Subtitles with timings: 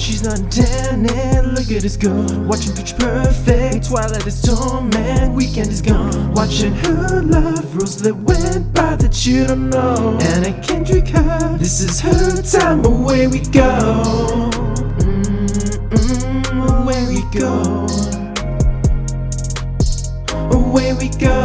[0.00, 2.10] she's not and look at us go.
[2.46, 6.32] Watching Pitch Perfect, Twilight is torment, weekend is gone.
[6.32, 10.18] Watching her love rules that went by that you don't know.
[10.22, 14.50] Anna Kendrick, her, this is her time, away we go.
[15.90, 17.86] Mm-mm, away we go.
[20.56, 21.36] Away we go.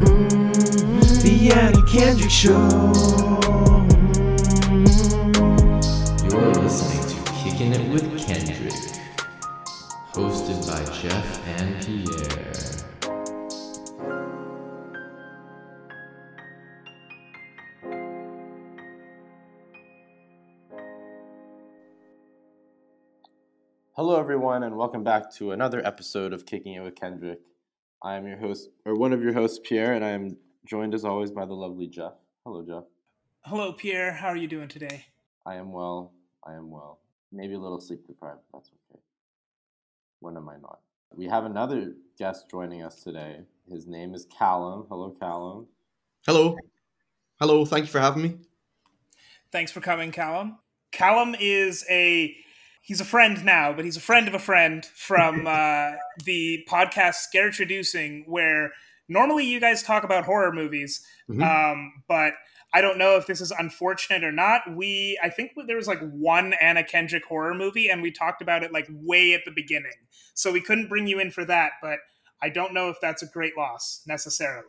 [0.00, 3.57] Mm, the Anna Kendrick Show.
[24.58, 27.38] Everyone, and welcome back to another episode of Kicking It with Kendrick.
[28.02, 31.04] I am your host, or one of your hosts, Pierre, and I am joined as
[31.04, 32.14] always by the lovely Jeff.
[32.44, 32.82] Hello, Jeff.
[33.42, 34.12] Hello, Pierre.
[34.12, 35.06] How are you doing today?
[35.46, 36.12] I am well.
[36.44, 36.98] I am well.
[37.30, 38.40] Maybe a little sleep deprived.
[38.52, 39.00] That's okay.
[40.18, 40.80] When am I not?
[41.14, 43.42] We have another guest joining us today.
[43.70, 44.86] His name is Calum.
[44.88, 45.68] Hello, Calum.
[46.26, 46.56] Hello.
[47.38, 47.64] Hello.
[47.64, 48.38] Thank you for having me.
[49.52, 50.58] Thanks for coming, Calum.
[50.90, 52.34] Calum is a
[52.80, 55.92] he's a friend now, but he's a friend of a friend from uh,
[56.24, 58.72] the podcast Scaretroducing, where
[59.08, 61.42] normally you guys talk about horror movies, Mhm.
[61.42, 62.34] um, but
[62.74, 64.60] I don't know if this is unfortunate or not.
[64.76, 68.62] We I think there was like one Anna Kendrick horror movie, and we talked about
[68.62, 69.96] it like way at the beginning,
[70.34, 71.72] so we couldn't bring you in for that.
[71.80, 71.98] But
[72.42, 74.68] I don't know if that's a great loss necessarily.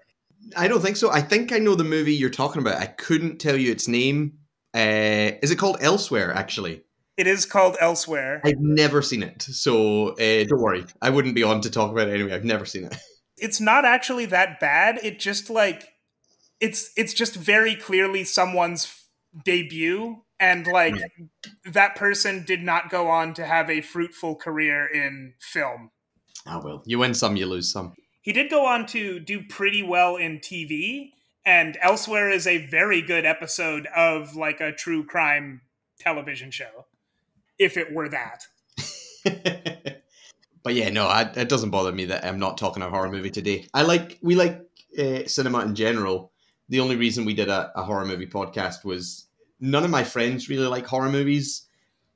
[0.56, 1.12] I don't think so.
[1.12, 2.78] I think I know the movie you're talking about.
[2.82, 4.38] I couldn't tell you its name.
[4.74, 6.82] Uh, is it called Elsewhere, actually?
[7.20, 8.40] It is called Elsewhere.
[8.46, 9.42] I've never seen it.
[9.42, 10.86] So uh, don't worry.
[11.02, 12.32] I wouldn't be on to talk about it anyway.
[12.34, 12.96] I've never seen it.
[13.38, 15.02] it's not actually that bad.
[15.04, 15.90] It just like
[16.62, 19.04] it's it's just very clearly someone's
[19.44, 20.96] debut and like
[21.66, 25.92] that person did not go on to have a fruitful career in film.
[26.48, 26.84] Ah, well.
[26.86, 27.96] You win some, you lose some.
[28.22, 31.12] He did go on to do pretty well in TV
[31.46, 35.64] and Elsewhere is a very good episode of like a true crime
[36.00, 36.86] television show
[37.60, 38.46] if it were that.
[40.64, 43.30] but yeah, no, I, it doesn't bother me that I'm not talking a horror movie
[43.30, 43.68] today.
[43.74, 44.62] I like we like
[44.98, 46.32] uh, cinema in general.
[46.70, 49.28] The only reason we did a, a horror movie podcast was
[49.60, 51.68] none of my friends really like horror movies,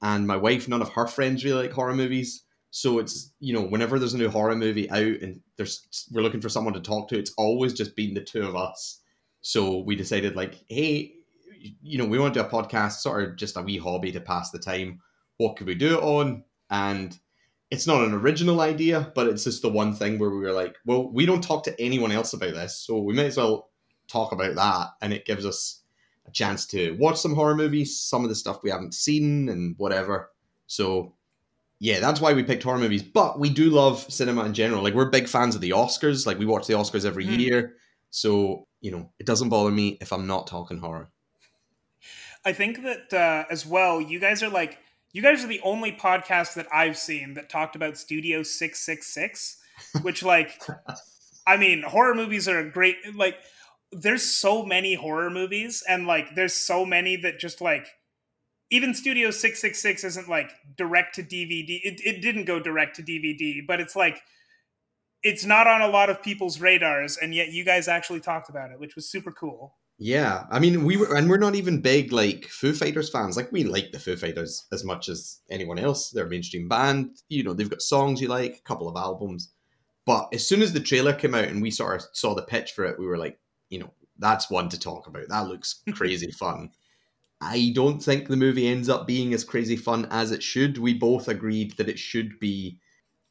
[0.01, 2.43] and my wife, none of her friends really like horror movies.
[2.71, 6.41] So it's you know whenever there's a new horror movie out and there's we're looking
[6.41, 8.99] for someone to talk to, it's always just been the two of us.
[9.41, 11.15] So we decided like, hey,
[11.81, 14.21] you know, we want to do a podcast, sort of just a wee hobby to
[14.21, 15.01] pass the time.
[15.43, 16.43] What could we do it on?
[16.69, 17.17] And
[17.69, 20.75] it's not an original idea, but it's just the one thing where we were like,
[20.85, 23.69] well, we don't talk to anyone else about this, so we may as well
[24.07, 24.87] talk about that.
[25.01, 25.81] And it gives us
[26.25, 29.75] a chance to watch some horror movies, some of the stuff we haven't seen, and
[29.77, 30.31] whatever.
[30.67, 31.15] So,
[31.79, 33.03] yeah, that's why we picked horror movies.
[33.03, 34.81] But we do love cinema in general.
[34.81, 36.25] Like, we're big fans of the Oscars.
[36.25, 37.39] Like, we watch the Oscars every Mm.
[37.39, 37.75] year.
[38.11, 41.11] So, you know, it doesn't bother me if I'm not talking horror.
[42.45, 44.77] I think that uh, as well, you guys are like,
[45.13, 49.57] you guys are the only podcast that I've seen that talked about Studio 666,
[50.01, 50.59] which, like,
[51.47, 53.37] I mean, horror movies are a great, like,
[53.91, 57.87] there's so many horror movies, and, like, there's so many that just, like,
[58.71, 61.79] even Studio 666 isn't, like, direct to DVD.
[61.83, 64.19] It, it didn't go direct to DVD, but it's, like,
[65.21, 68.71] it's not on a lot of people's radars, and yet you guys actually talked about
[68.71, 69.75] it, which was super cool.
[69.99, 73.37] Yeah, I mean, we were, and we're not even big like Foo Fighters fans.
[73.37, 76.09] Like, we like the Foo Fighters as much as anyone else.
[76.09, 77.21] They're a mainstream band.
[77.29, 79.53] You know, they've got songs you like, a couple of albums.
[80.05, 82.71] But as soon as the trailer came out and we sort of saw the pitch
[82.71, 85.29] for it, we were like, you know, that's one to talk about.
[85.29, 86.71] That looks crazy fun.
[87.39, 90.77] I don't think the movie ends up being as crazy fun as it should.
[90.77, 92.79] We both agreed that it should be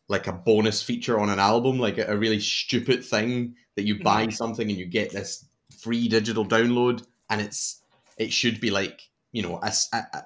[0.09, 4.03] like a bonus feature on an album, like a, a really stupid thing that you
[4.03, 4.33] buy mm-hmm.
[4.33, 5.47] something and you get this
[5.81, 7.83] free digital download, and it's
[8.19, 9.73] it should be like you know a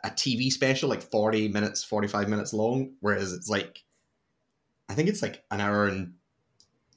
[0.05, 3.83] a TV special, like forty minutes, forty five minutes long, whereas it's like
[4.89, 6.15] I think it's like an hour and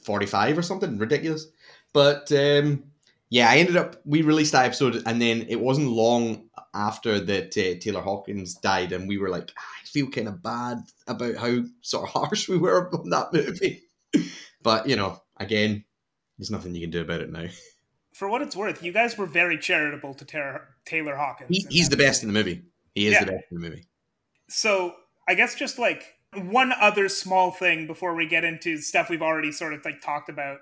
[0.03, 1.47] forty five or something ridiculous.
[1.93, 2.83] But um,
[3.29, 7.57] yeah, I ended up we released that episode, and then it wasn't long after that
[7.57, 11.35] uh, Taylor Hawkins died, and we were like, "Ah, I feel kind of bad about
[11.35, 13.83] how sort of harsh we were on that movie.
[14.63, 15.85] but you know, again,
[16.37, 17.45] there's nothing you can do about it now.
[18.19, 21.49] For what it's worth, you guys were very charitable to Taylor, Taylor Hawkins.
[21.49, 22.63] He, he's the best in the movie.
[22.93, 23.23] He is Yeah.
[23.23, 23.85] the best in the movie.
[24.49, 24.93] So
[25.25, 29.51] I guess just like One other small thing before we get into stuff we've already
[29.51, 30.59] sort of like talked about.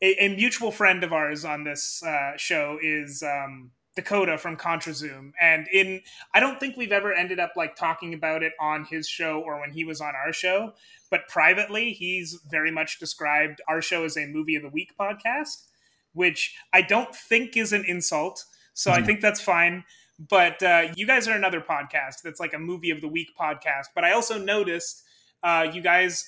[0.00, 4.94] A, a mutual friend of ours on this uh, show is um, Dakota from Contra
[4.94, 6.00] Zoom, and in
[6.32, 9.60] I don't think we've ever ended up like talking about it on his show or
[9.60, 10.72] when he was on our show,
[11.10, 15.64] but privately he's very much described our show as a movie of the week podcast,
[16.16, 18.42] which I don't think is an insult.
[18.72, 19.02] So mm-hmm.
[19.02, 19.84] I think that's fine.
[20.18, 23.88] But uh, you guys are another podcast that's like a movie of the week podcast.
[23.94, 25.02] But I also noticed
[25.42, 26.24] uh, you guys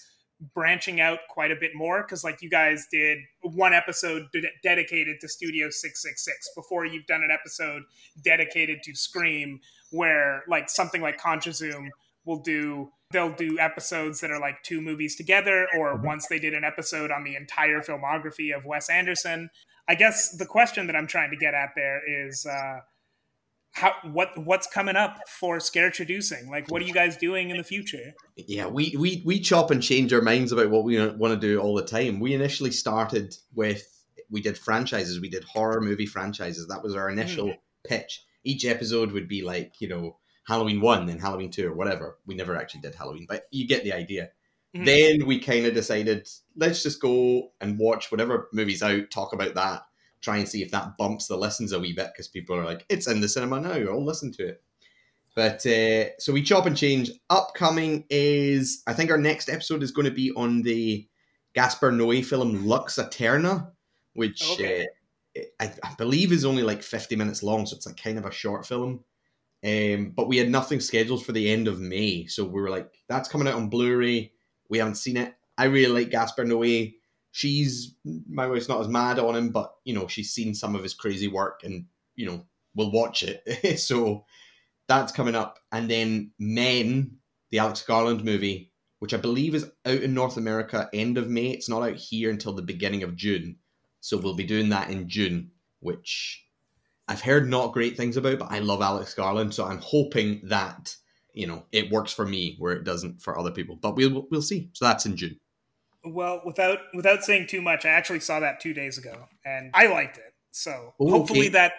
[0.54, 5.16] branching out quite a bit more because like you guys did one episode de- dedicated
[5.20, 7.82] to studio 666 before you've done an episode
[8.22, 9.58] dedicated to scream
[9.90, 11.90] where like something like contra zoom
[12.24, 16.06] will do they'll do episodes that are like two movies together or mm-hmm.
[16.06, 19.50] once they did an episode on the entire filmography of wes anderson
[19.88, 22.80] i guess the question that i'm trying to get at there is uh
[23.72, 27.64] how what what's coming up for Scaretroducing like what are you guys doing in the
[27.64, 28.14] future?
[28.36, 31.60] Yeah we we we chop and change our minds about what we want to do
[31.60, 32.20] all the time.
[32.20, 33.84] We initially started with
[34.30, 35.20] we did franchises.
[35.20, 36.66] We did horror movie franchises.
[36.68, 37.58] That was our initial mm.
[37.86, 38.24] pitch.
[38.44, 42.18] Each episode would be like you know halloween 1 then halloween 2 or whatever.
[42.26, 44.30] We never actually did halloween but you get the idea
[44.76, 44.84] mm.
[44.84, 49.54] then we kind of decided let's just go and watch whatever movies out talk about
[49.54, 49.82] that
[50.20, 52.84] try and see if that bumps the listens a wee bit because people are like,
[52.88, 54.62] it's in the cinema now, I'll listen to it.
[55.34, 57.10] But uh, so we chop and change.
[57.30, 61.06] Upcoming is, I think our next episode is going to be on the
[61.54, 63.70] Gaspar Noé film Lux Aeterna,
[64.14, 64.86] which okay.
[65.36, 68.24] uh, I, I, believe is only like 50 minutes long, so it's like kind of
[68.24, 69.04] a short film.
[69.64, 72.90] Um, but we had nothing scheduled for the end of May, so we were like,
[73.08, 74.32] that's coming out on Blu ray.
[74.68, 75.34] We haven't seen it.
[75.56, 76.94] I really like Gaspar Noé
[77.30, 77.94] she's
[78.28, 80.94] my wife's not as mad on him, but you know she's seen some of his
[80.94, 81.86] crazy work and
[82.16, 82.44] you know
[82.74, 83.78] will watch it.
[83.80, 84.24] so
[84.86, 87.18] that's coming up, and then Men,
[87.50, 91.50] the Alex Garland movie, which I believe is out in North America end of May.
[91.50, 93.56] It's not out here until the beginning of June,
[94.00, 95.50] so we'll be doing that in June,
[95.80, 96.44] which
[97.06, 100.94] I've heard not great things about, but I love Alex Garland, so I'm hoping that
[101.38, 103.76] you know it works for me where it doesn't for other people.
[103.76, 104.70] But we'll we'll see.
[104.72, 105.38] So that's in June.
[106.04, 109.86] Well, without without saying too much, I actually saw that two days ago, and I
[109.86, 110.34] liked it.
[110.50, 111.48] So Ooh, hopefully okay.
[111.50, 111.72] that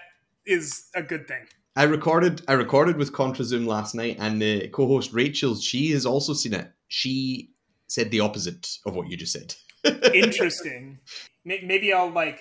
[0.46, 1.46] is a good thing.
[1.76, 6.06] I recorded I recorded with Contra Zoom last night, and the co-host Rachel, she has
[6.06, 6.72] also seen it.
[6.88, 7.52] She
[7.88, 9.56] said the opposite of what you just said.
[10.14, 11.00] Interesting.
[11.44, 12.40] Maybe I'll like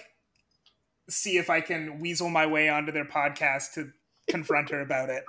[1.08, 3.90] see if I can weasel my way onto their podcast to
[4.28, 5.24] confront her about it.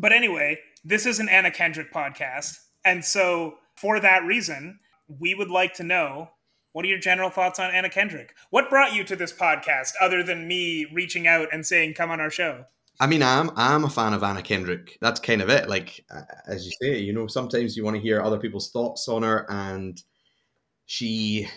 [0.00, 4.78] But anyway, this is an Anna Kendrick podcast, and so for that reason,
[5.08, 6.30] we would like to know
[6.72, 8.34] what are your general thoughts on Anna Kendrick?
[8.50, 12.20] What brought you to this podcast other than me reaching out and saying, come on
[12.20, 12.66] our show?
[13.00, 14.98] I mean, I'm I'm a fan of Anna Kendrick.
[15.00, 15.68] That's kind of it.
[15.70, 16.04] Like
[16.46, 19.46] as you say, you know, sometimes you want to hear other people's thoughts on her,
[19.50, 20.02] and
[20.84, 21.48] she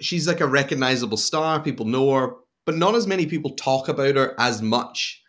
[0.00, 1.60] she's like a recognizable star.
[1.60, 2.34] People know her,
[2.64, 5.22] but not as many people talk about her as much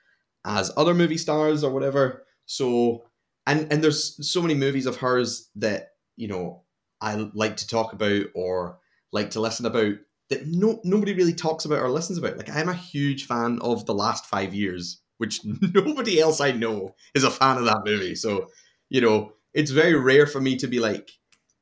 [0.45, 2.25] as other movie stars or whatever.
[2.45, 3.03] So
[3.47, 6.63] and and there's so many movies of hers that you know
[6.99, 8.79] I like to talk about or
[9.11, 9.95] like to listen about
[10.29, 12.37] that no nobody really talks about or listens about.
[12.37, 16.95] Like I'm a huge fan of the last five years, which nobody else I know
[17.13, 18.15] is a fan of that movie.
[18.15, 18.47] So
[18.89, 21.11] you know it's very rare for me to be like.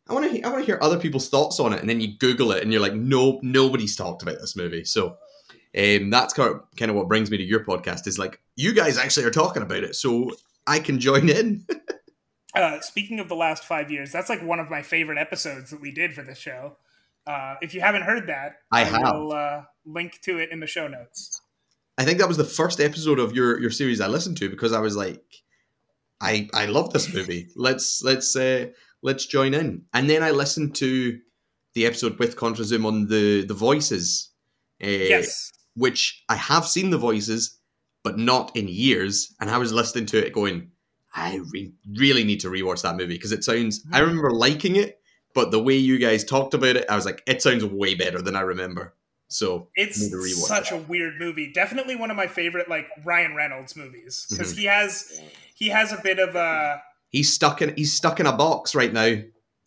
[0.08, 0.42] I want to.
[0.42, 2.74] I want to hear other people's thoughts on it, and then you Google it, and
[2.74, 5.18] you're like, "No, nobody's talked about this movie." So,
[5.78, 8.08] um, that's kind of, what brings me to your podcast.
[8.08, 10.32] Is like you guys actually are talking about it, so
[10.66, 11.66] I can join in.
[12.56, 15.82] uh, speaking of the last five years, that's like one of my favorite episodes that
[15.82, 16.78] we did for this show.
[17.28, 19.14] Uh, if you haven't heard that, I, I have.
[19.14, 21.42] will uh, link to it in the show notes.
[22.00, 24.74] I think that was the first episode of your your series I listened to because
[24.74, 25.24] I was like,
[26.20, 27.50] I I love this movie.
[27.56, 28.68] let's let's uh,
[29.04, 29.84] let's join in.
[29.94, 31.20] And then I listened to
[31.76, 34.32] the episode with Contra Zoom on the the voices.
[34.82, 35.52] Uh, yes.
[35.80, 37.58] Which I have seen the voices,
[38.04, 39.34] but not in years.
[39.40, 40.72] And I was listening to it going,
[41.16, 43.84] I re- really need to rewatch that movie because it sounds.
[43.92, 45.00] I remember liking it,
[45.34, 48.22] but the way you guys talked about it, I was like, it sounds way better
[48.22, 48.94] than I remember.
[49.30, 50.10] So it's
[50.48, 50.76] such it.
[50.76, 51.52] a weird movie.
[51.54, 54.62] Definitely one of my favorite like Ryan Reynolds movies because mm-hmm.
[54.62, 55.22] he has
[55.54, 58.92] he has a bit of a he's stuck in he's stuck in a box right
[58.92, 59.18] now.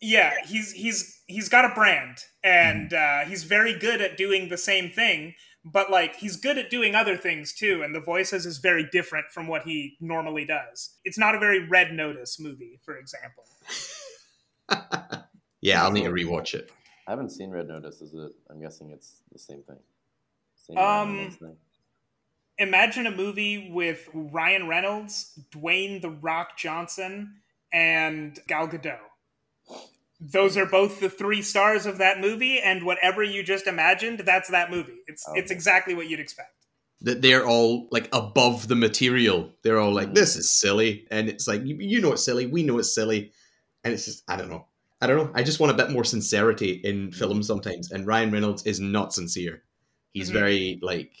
[0.01, 3.23] Yeah, he's he's he's got a brand and mm.
[3.23, 5.33] uh, he's very good at doing the same thing
[5.65, 9.27] but like he's good at doing other things too and the voices is very different
[9.31, 10.97] from what he normally does.
[11.03, 13.43] It's not a very red notice movie for example.
[15.61, 16.71] Yeah i'll need to rewatch it.
[17.07, 18.33] I haven't seen red notice is it?
[18.49, 19.79] I'm guessing it's the same thing.
[20.55, 21.55] Same um thing.
[22.57, 27.35] imagine a movie with ryan reynolds dwayne the rock johnson
[27.73, 28.99] and Gal Gadot.
[30.31, 34.49] Those are both the three stars of that movie, and whatever you just imagined, that's
[34.51, 34.97] that movie.
[35.07, 36.49] It's it's exactly what you'd expect.
[37.01, 39.51] that they're all like above the material.
[39.63, 42.45] They're all like, "This is silly," and it's like, you, you know, it's silly.
[42.45, 43.33] We know it's silly,
[43.83, 44.67] and it's just, I don't know,
[45.01, 45.31] I don't know.
[45.35, 49.13] I just want a bit more sincerity in films sometimes, and Ryan Reynolds is not
[49.13, 49.63] sincere.
[50.13, 50.33] He's Mhm.
[50.33, 51.11] very like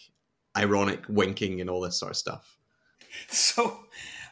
[0.55, 2.57] ironic, winking, and all this sort of stuff.
[3.29, 3.85] So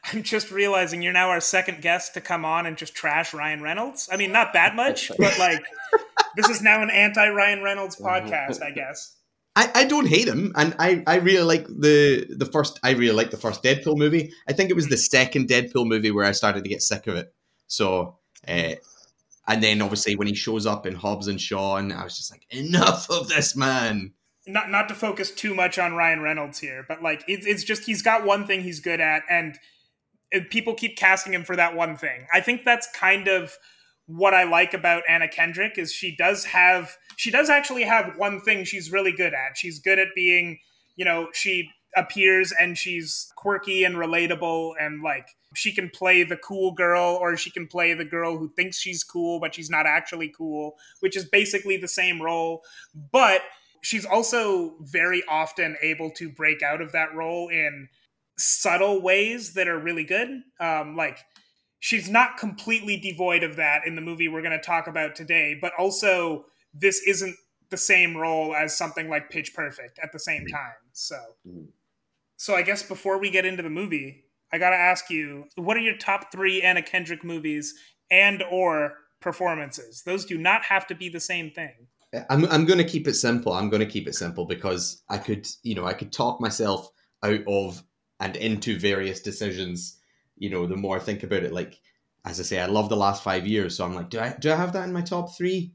[0.03, 3.61] I'm just realizing you're now our second guest to come on and just trash Ryan
[3.61, 4.09] Reynolds.
[4.11, 5.63] I mean, not that much, but like
[6.35, 9.15] this is now an anti Ryan Reynolds podcast, I guess.
[9.55, 12.79] I, I don't hate him, and I, I really like the the first.
[12.83, 14.31] I really like the first Deadpool movie.
[14.47, 17.15] I think it was the second Deadpool movie where I started to get sick of
[17.15, 17.33] it.
[17.67, 18.17] So,
[18.47, 18.75] uh,
[19.47, 22.31] and then obviously when he shows up in Hobbs and Shaw, and I was just
[22.31, 24.13] like, enough of this man.
[24.47, 27.83] Not not to focus too much on Ryan Reynolds here, but like it's it's just
[27.83, 29.59] he's got one thing he's good at, and and
[30.49, 32.27] people keep casting him for that one thing.
[32.33, 33.57] I think that's kind of
[34.07, 38.41] what I like about Anna Kendrick is she does have she does actually have one
[38.41, 39.57] thing she's really good at.
[39.57, 40.59] She's good at being,
[40.95, 46.37] you know, she appears and she's quirky and relatable and like she can play the
[46.37, 49.85] cool girl or she can play the girl who thinks she's cool but she's not
[49.85, 52.63] actually cool, which is basically the same role.
[53.11, 53.41] But
[53.81, 57.89] she's also very often able to break out of that role in
[58.41, 60.41] subtle ways that are really good.
[60.59, 61.19] Um, like
[61.79, 65.57] she's not completely devoid of that in the movie we're going to talk about today,
[65.59, 67.35] but also this isn't
[67.69, 70.73] the same role as something like Pitch Perfect at the same time.
[70.93, 71.17] So,
[71.47, 71.69] Mhm.
[72.37, 75.77] so I guess before we get into the movie, I got to ask you, what
[75.77, 77.73] are your top three Anna Kendrick movies
[78.09, 80.03] and or performances?
[80.03, 81.87] Those do not have to be the same thing.
[82.29, 83.53] I'm I'm going to keep it simple.
[83.53, 86.89] I'm going to keep it simple because I could, you know, I could talk myself
[87.23, 87.81] out of
[88.21, 89.97] and into various decisions.
[90.37, 91.79] You know, the more I think about it, like
[92.23, 94.51] as I say, I love the last five years, so I'm like, do I do
[94.51, 95.73] I have that in my top three?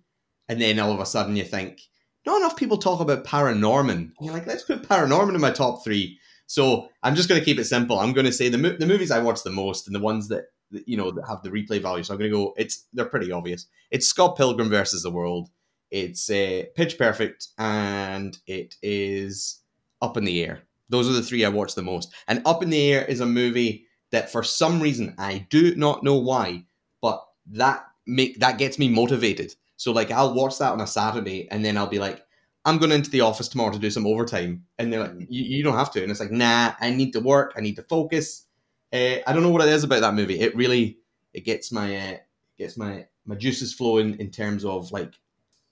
[0.48, 1.82] And then all of a sudden you think,
[2.24, 3.90] not enough people talk about Paranorman.
[3.90, 6.18] And you're like, let's put Paranorman in my top three.
[6.46, 7.98] So I'm just going to keep it simple.
[7.98, 10.28] I'm going to say the mo- the movies I watch the most and the ones
[10.28, 12.04] that you know that have the replay value.
[12.04, 12.54] So I'm going to go.
[12.56, 13.66] It's they're pretty obvious.
[13.90, 15.50] It's Scott Pilgrim versus the World.
[15.90, 19.60] It's uh, Pitch Perfect, and it is
[20.00, 20.62] Up in the Air.
[20.88, 22.14] Those are the three I watch the most.
[22.28, 26.04] And Up in the Air is a movie that, for some reason, I do not
[26.04, 26.64] know why,
[27.02, 29.54] but that make that gets me motivated.
[29.76, 32.22] So like, I'll watch that on a Saturday, and then I'll be like,
[32.64, 35.62] I'm going into the office tomorrow to do some overtime, and they're like, you, you
[35.62, 38.46] don't have to, and it's like, nah, I need to work, I need to focus.
[38.92, 40.40] Uh, I don't know what it is about that movie.
[40.40, 40.98] It really
[41.34, 42.16] it gets my uh,
[42.58, 45.12] gets my my juices flowing in terms of like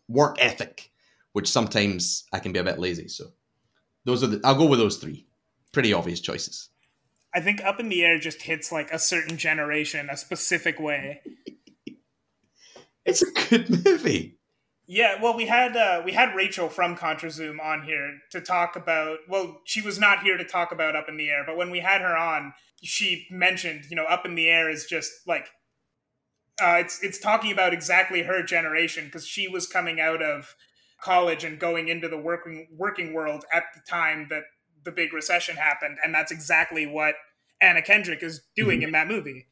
[0.08, 0.90] work ethic,
[1.32, 3.08] which sometimes I can be a bit lazy.
[3.08, 3.32] So
[4.04, 5.26] those are the I'll go with those three.
[5.72, 6.70] Pretty obvious choices.
[7.34, 11.20] I think Up in the Air just hits like a certain generation a specific way.
[13.04, 14.38] It's a good movie.
[14.86, 18.76] Yeah, well, we had uh, we had Rachel from Contra Zoom on here to talk
[18.76, 19.18] about.
[19.28, 21.80] Well, she was not here to talk about Up in the Air, but when we
[21.80, 25.48] had her on, she mentioned, you know, Up in the Air is just like
[26.62, 30.54] uh, it's it's talking about exactly her generation because she was coming out of
[31.04, 34.44] college and going into the working working world at the time that
[34.84, 37.14] the big recession happened, and that's exactly what
[37.60, 38.86] Anna Kendrick is doing mm-hmm.
[38.86, 39.46] in that movie.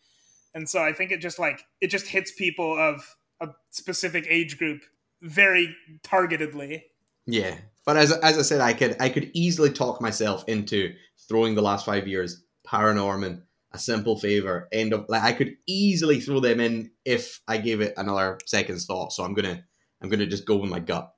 [0.54, 4.58] And so I think it just like it just hits people of a specific age
[4.58, 4.82] group
[5.20, 6.82] very targetedly.
[7.26, 10.94] Yeah, but as as I said, I could I could easily talk myself into
[11.28, 13.42] throwing the last five years, Paranorman,
[13.72, 17.80] A Simple Favor, End of like I could easily throw them in if I gave
[17.80, 19.12] it another second's thought.
[19.12, 19.62] So I'm gonna
[20.02, 21.12] I'm gonna just go with my gut.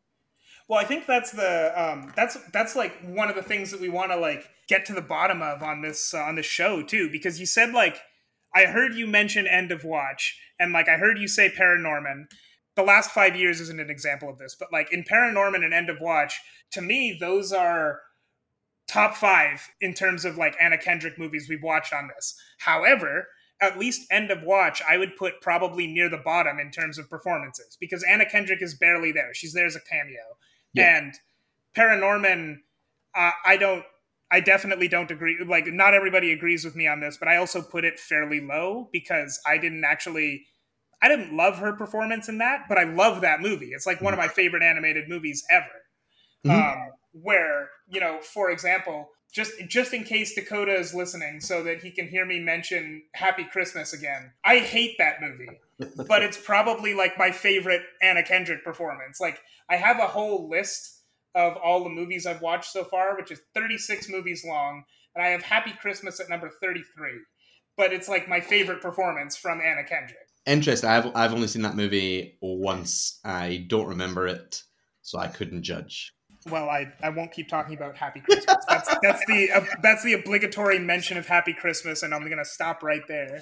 [0.68, 3.90] Well, I think that's the um, that's that's like one of the things that we
[3.90, 7.10] want to like get to the bottom of on this uh, on this show too,
[7.10, 7.98] because you said like
[8.54, 12.26] I heard you mention End of Watch, and like I heard you say Paranorman.
[12.76, 15.90] The last five years isn't an example of this, but like in Paranorman and End
[15.90, 16.40] of Watch,
[16.72, 18.00] to me those are
[18.88, 22.34] top five in terms of like Anna Kendrick movies we've watched on this.
[22.58, 23.28] However,
[23.60, 27.08] at least End of Watch, I would put probably near the bottom in terms of
[27.08, 29.32] performances because Anna Kendrick is barely there.
[29.34, 30.36] She's there as a cameo.
[30.74, 30.98] Yeah.
[30.98, 31.14] And
[31.76, 32.56] Paranorman,
[33.16, 33.84] uh, I don't,
[34.30, 35.38] I definitely don't agree.
[35.46, 38.88] Like, not everybody agrees with me on this, but I also put it fairly low
[38.92, 40.46] because I didn't actually,
[41.00, 43.70] I didn't love her performance in that, but I love that movie.
[43.72, 45.66] It's like one of my favorite animated movies ever.
[46.44, 46.50] Mhm.
[46.50, 51.82] Um, where you know, for example, just just in case Dakota is listening, so that
[51.82, 54.32] he can hear me mention Happy Christmas again.
[54.44, 59.20] I hate that movie but it's probably like my favorite Anna Kendrick performance.
[59.20, 61.02] Like I have a whole list
[61.34, 65.28] of all the movies I've watched so far, which is 36 movies long, and I
[65.28, 67.10] have Happy Christmas at number 33.
[67.76, 70.28] but it's like my favorite performance from Anna Kendrick.
[70.46, 70.90] Interesting.
[70.90, 73.18] I've I've only seen that movie once.
[73.24, 74.62] I don't remember it,
[75.02, 76.12] so I couldn't judge.
[76.50, 78.56] Well, I, I won't keep talking about Happy Christmas.
[78.68, 82.82] That's that's the uh, that's the obligatory mention of Happy Christmas, and I'm gonna stop
[82.82, 83.40] right there.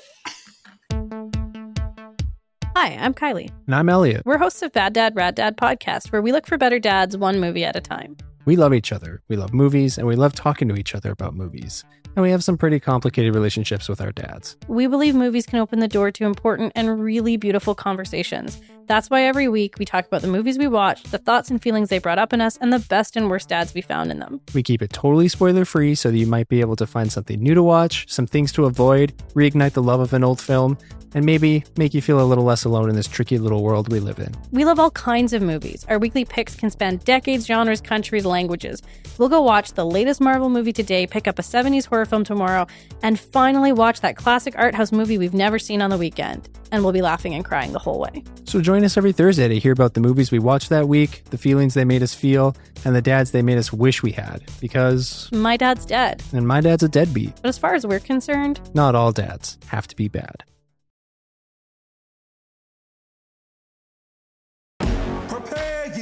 [2.75, 3.50] Hi, I'm Kylie.
[3.67, 4.23] And I'm Elliot.
[4.25, 7.38] We're hosts of Bad Dad, Rad Dad podcast, where we look for better dads one
[7.38, 8.17] movie at a time.
[8.47, 9.21] We love each other.
[9.29, 11.85] We love movies, and we love talking to each other about movies.
[12.17, 14.57] And we have some pretty complicated relationships with our dads.
[14.69, 18.59] We believe movies can open the door to important and really beautiful conversations.
[18.87, 21.91] That's why every week we talk about the movies we watched, the thoughts and feelings
[21.91, 24.41] they brought up in us, and the best and worst dads we found in them.
[24.55, 27.41] We keep it totally spoiler free so that you might be able to find something
[27.41, 30.79] new to watch, some things to avoid, reignite the love of an old film,
[31.14, 34.00] and maybe make you feel a little less alone in this tricky little world we
[34.00, 34.35] live in.
[34.50, 35.85] We love all kinds of movies.
[35.88, 38.83] Our weekly picks can span decades, genres, countries, languages.
[39.19, 42.66] We'll go watch the latest Marvel movie today, pick up a 70s horror film tomorrow,
[43.02, 46.49] and finally watch that classic art house movie we've never seen on the weekend.
[46.71, 48.25] And we'll be laughing and crying the whole way.
[48.45, 51.37] So join us every Thursday to hear about the movies we watched that week, the
[51.37, 54.42] feelings they made us feel, and the dads they made us wish we had.
[54.59, 56.23] Because, My dad's dead.
[56.33, 57.35] and my dad's a deadbeat.
[57.42, 60.45] But as far as we're concerned, Not all dads have to be bad.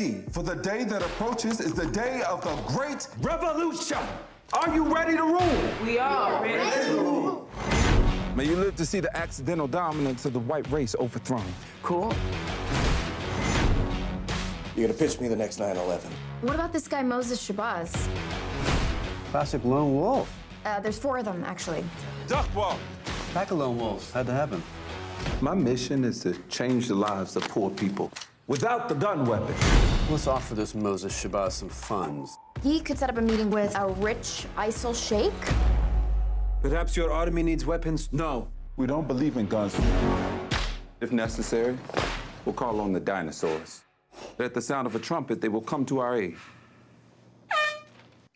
[0.00, 3.98] Prepare for the day that approaches is the day of the great revolution.
[4.52, 5.74] Are you ready to rule?
[5.84, 7.48] We are ready to rule.
[8.34, 11.44] May you live to see the accidental dominance of the white race overthrown.
[11.82, 12.12] Cool.
[14.74, 16.10] You're gonna pitch me the next 9 11.
[16.40, 18.08] What about this guy Moses Shabazz?
[19.30, 20.34] Classic lone wolf.
[20.64, 21.84] Uh, there's four of them, actually.
[22.26, 22.78] Duckwall.
[23.34, 24.10] Pack of lone wolves.
[24.12, 24.62] Had to that happen?
[25.42, 28.10] My mission is to change the lives of poor people
[28.50, 29.54] without the gun weapon.
[30.10, 32.36] Let's offer this Moses Shabazz some funds.
[32.64, 35.32] He could set up a meeting with a rich ISIL sheikh.
[36.60, 38.08] Perhaps your army needs weapons?
[38.12, 39.78] No, we don't believe in guns.
[41.00, 41.78] If necessary,
[42.44, 43.82] we'll call on the dinosaurs.
[44.40, 46.34] At the sound of a trumpet, they will come to our aid.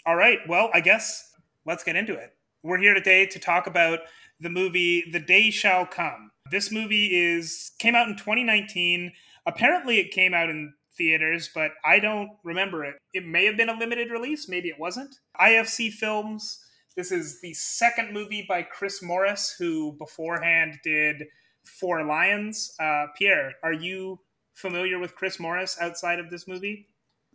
[0.06, 1.32] All right, well, I guess
[1.66, 2.36] let's get into it.
[2.62, 3.98] We're here today to talk about
[4.38, 6.30] the movie The Day Shall Come.
[6.52, 9.12] This movie is came out in 2019.
[9.46, 12.96] Apparently it came out in theaters, but I don't remember it.
[13.12, 15.16] It may have been a limited release, maybe it wasn't.
[15.40, 16.60] IFC Films.
[16.96, 21.24] This is the second movie by Chris Morris, who beforehand did
[21.64, 22.74] Four Lions.
[22.78, 24.20] Uh, Pierre, are you
[24.54, 26.86] familiar with Chris Morris outside of this movie?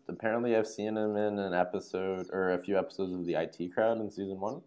[0.07, 3.99] Apparently, I've seen him in an episode or a few episodes of the IT Crowd
[3.99, 4.61] in season one,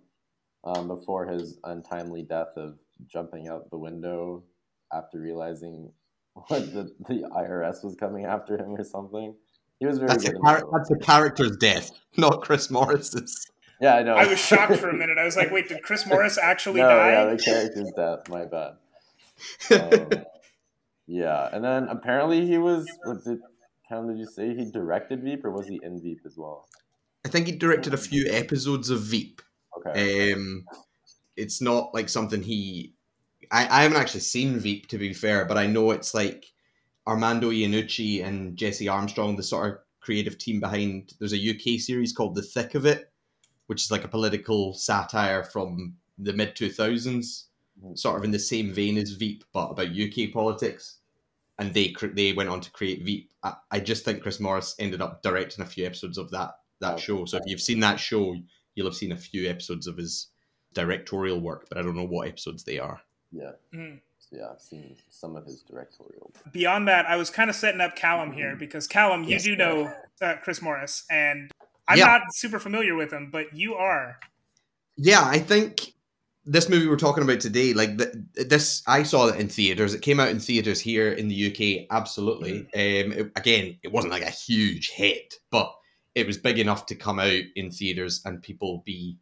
[0.64, 4.44] um, before his untimely death of jumping out the window
[4.92, 5.90] after realizing
[6.48, 9.34] what the, the IRS was coming after him or something.
[9.78, 10.36] He was very That's good.
[10.36, 13.50] in char- that's a character's death, not Chris Morris's.
[13.80, 14.14] Yeah, I know.
[14.14, 15.18] I was shocked for a minute.
[15.18, 17.10] I was like, wait, did Chris Morris actually no, die?
[17.12, 18.28] yeah, the character's death.
[18.28, 18.74] My bad.
[19.72, 20.24] Um,
[21.08, 22.86] yeah, and then apparently he was.
[23.04, 23.40] What did
[23.88, 24.06] Cam?
[24.06, 26.68] Did you say he directed Veep or was he in Veep as well?
[27.24, 29.42] I think he directed a few episodes of Veep.
[29.78, 30.32] Okay.
[30.32, 30.64] Um,
[31.36, 32.94] it's not like something he.
[33.52, 36.46] I, I haven't actually seen Veep to be fair, but I know it's like
[37.06, 41.12] Armando Iannucci and Jesse Armstrong, the sort of creative team behind.
[41.18, 43.12] There's a UK series called The Thick of It,
[43.66, 47.48] which is like a political satire from the mid two thousands,
[47.94, 50.98] sort of in the same vein as Veep, but about UK politics.
[51.58, 53.30] And they they went on to create Veep.
[53.42, 56.98] I, I just think Chris Morris ended up directing a few episodes of that that
[56.98, 57.26] show.
[57.26, 58.34] So if you've seen that show,
[58.74, 60.28] you'll have seen a few episodes of his
[60.72, 63.02] directorial work, but I don't know what episodes they are.
[63.32, 63.52] Yeah.
[63.74, 64.00] Mhm.
[64.18, 66.32] So yeah, I've seen some of his directorial.
[66.52, 69.52] Beyond that, I was kind of setting up Calum here because Calum, you Yes, do
[69.52, 69.56] sir.
[69.56, 71.50] know uh, Chris Morris, and
[71.88, 72.06] I'm Yeah.
[72.06, 74.20] not super familiar with him, but you are.
[74.96, 75.94] Yeah, I think
[76.44, 78.14] this movie we're talking about today, like th-
[78.48, 79.94] this, I saw it in theaters.
[79.94, 81.86] It came out in theaters here in the UK.
[81.90, 82.60] Absolutely.
[82.74, 85.72] Um, it- again, it wasn't like a huge hit, but
[86.14, 89.18] it was big enough to come out in theaters and people be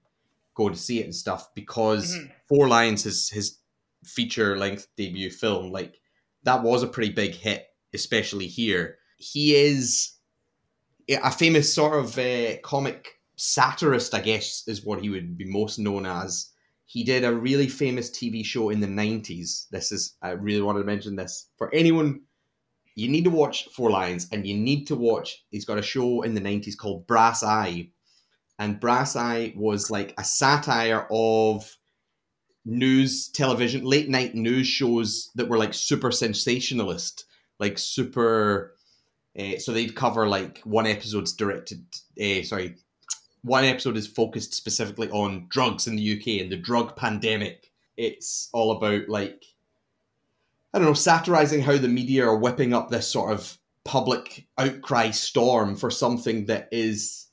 [0.54, 2.30] going to see it and stuff because Mhm.
[2.48, 3.58] Four Lions, has his
[4.04, 6.00] feature length debut film, like
[6.42, 8.98] that was a pretty big hit, especially here.
[9.16, 10.14] He is
[11.08, 15.78] a famous sort of uh, comic satirist, I guess, is what he would be most
[15.78, 16.50] known as.
[16.86, 19.68] He did a really famous TV show in the 90s.
[19.70, 21.48] This is, I really wanted to mention this.
[21.56, 22.22] For anyone,
[22.96, 26.22] you need to watch Four Lions and you need to watch, he's got a show
[26.22, 27.90] in the 90s called Brass Eye.
[28.58, 31.64] And Brass Eye was like a satire of
[32.64, 37.24] news television, late night news shows that were like super sensationalist,
[37.58, 38.74] like super.
[39.38, 41.84] Uh, so they'd cover like one episode's directed.
[42.20, 42.76] Uh, sorry,
[43.42, 47.70] one episode is focused specifically on drugs in the UK and the drug pandemic
[48.00, 49.44] it's all about like
[50.72, 55.10] I don't know, satirizing how the media are whipping up this sort of public outcry
[55.10, 57.26] storm for something that is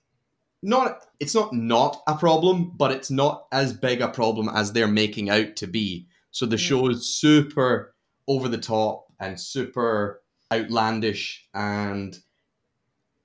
[0.63, 4.87] not it's not not a problem, but it's not as big a problem as they're
[4.87, 6.07] making out to be.
[6.31, 6.61] So the hmm.
[6.61, 7.95] show is super
[8.27, 12.17] over the top and super outlandish and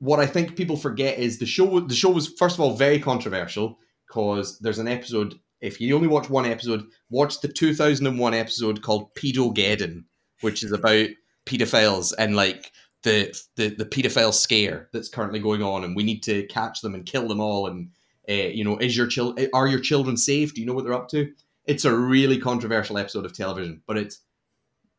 [0.00, 2.98] what I think people forget is the show the show was first of all very
[2.98, 8.82] controversial because there's an episode if you only watch one episode, watch the 2001 episode
[8.82, 10.04] called Pedo Pedogeddon,
[10.40, 11.06] which is about
[11.46, 16.22] pedophiles and like the, the the pedophile scare that's currently going on, and we need
[16.24, 17.66] to catch them and kill them all.
[17.66, 17.90] And
[18.28, 20.54] uh, you know, is your chil- are your children safe?
[20.54, 21.32] Do you know what they're up to?
[21.64, 24.20] It's a really controversial episode of television, but it's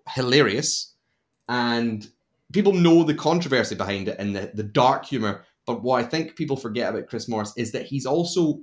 [0.09, 0.93] hilarious,
[1.47, 2.07] and
[2.51, 5.43] people know the controversy behind it and the, the dark humor.
[5.65, 8.59] But what I think people forget about Chris Morris is that he's also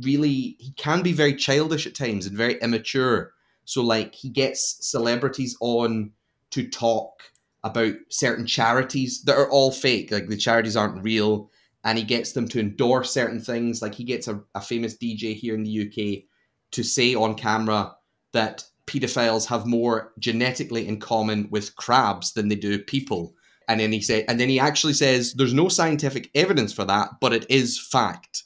[0.00, 3.32] really he can be very childish at times and very immature.
[3.64, 6.12] So like he gets celebrities on
[6.50, 7.22] to talk
[7.64, 11.50] about certain charities that are all fake, like the charities aren't real,
[11.84, 13.82] and he gets them to endorse certain things.
[13.82, 16.24] Like he gets a, a famous DJ here in the UK
[16.72, 17.94] to say on camera
[18.32, 23.34] that pedophiles have more genetically in common with crabs than they do people.
[23.68, 27.10] And then he say, and then he actually says, "There's no scientific evidence for that,
[27.20, 28.42] but it is fact."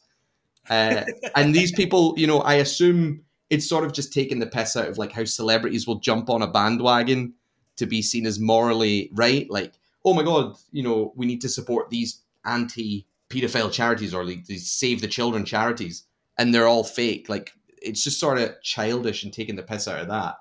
[0.69, 1.05] Uh,
[1.37, 4.89] and these people, you know, I assume it's sort of just taking the piss out
[4.89, 7.33] of like how celebrities will jump on a bandwagon
[7.77, 9.49] to be seen as morally right.
[9.51, 14.47] Like, oh my god, you know, we need to support these anti-pedophile charities or like
[14.47, 16.05] these save the children charities,
[16.39, 17.29] and they're all fake.
[17.29, 20.37] Like, it's just sort of childish and taking the piss out of that.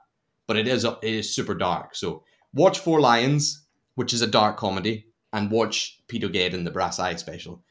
[0.48, 1.96] But it is it is super dark.
[1.96, 7.16] So watch Four Lions, which is a dark comedy, and watch Pedogeddon, the Brass Eye
[7.16, 7.64] special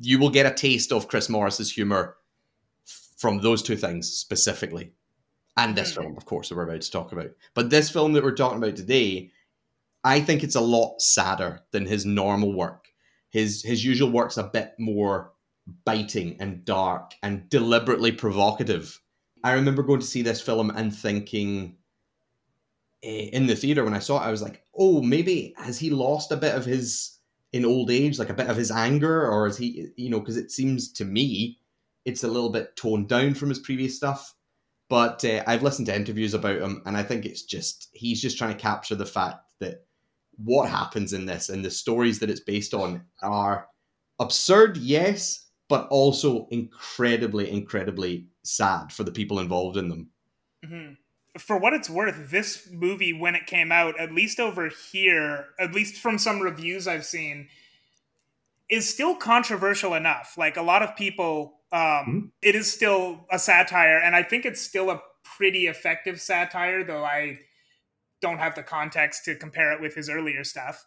[0.00, 2.16] you will get a taste of Chris Morris's humor
[3.18, 4.92] from those two things specifically.
[5.56, 7.30] And this film, of course, that we're about to talk about.
[7.54, 9.30] But this film that we're talking about today,
[10.04, 12.88] I think it's a lot sadder than his normal work.
[13.30, 15.32] His his usual work's a bit more
[15.84, 19.00] biting and dark and deliberately provocative.
[19.44, 21.76] I remember going to see this film and thinking
[23.02, 25.90] eh, in the theater when I saw it, I was like, "Oh, maybe has he
[25.90, 27.18] lost a bit of his
[27.52, 30.36] in old age, like a bit of his anger, or is he, you know, because
[30.36, 31.58] it seems to me
[32.04, 34.34] it's a little bit toned down from his previous stuff.
[34.90, 38.36] But uh, I've listened to interviews about him, and I think it's just he's just
[38.36, 39.86] trying to capture the fact that
[40.36, 43.68] what happens in this and the stories that it's based on are
[44.18, 50.10] absurd, yes, but also incredibly, incredibly sad for the people involved in them.
[50.66, 50.92] Mm-hmm
[51.38, 55.72] for what it's worth, this movie, when it came out, at least over here, at
[55.72, 57.48] least from some reviews I've seen,
[58.68, 60.34] is still controversial enough.
[60.36, 62.18] Like a lot of people, um, mm-hmm.
[62.42, 67.04] it is still a satire, and I think it's still a pretty effective satire, though
[67.04, 67.38] I
[68.20, 70.84] don't have the context to compare it with his earlier stuff.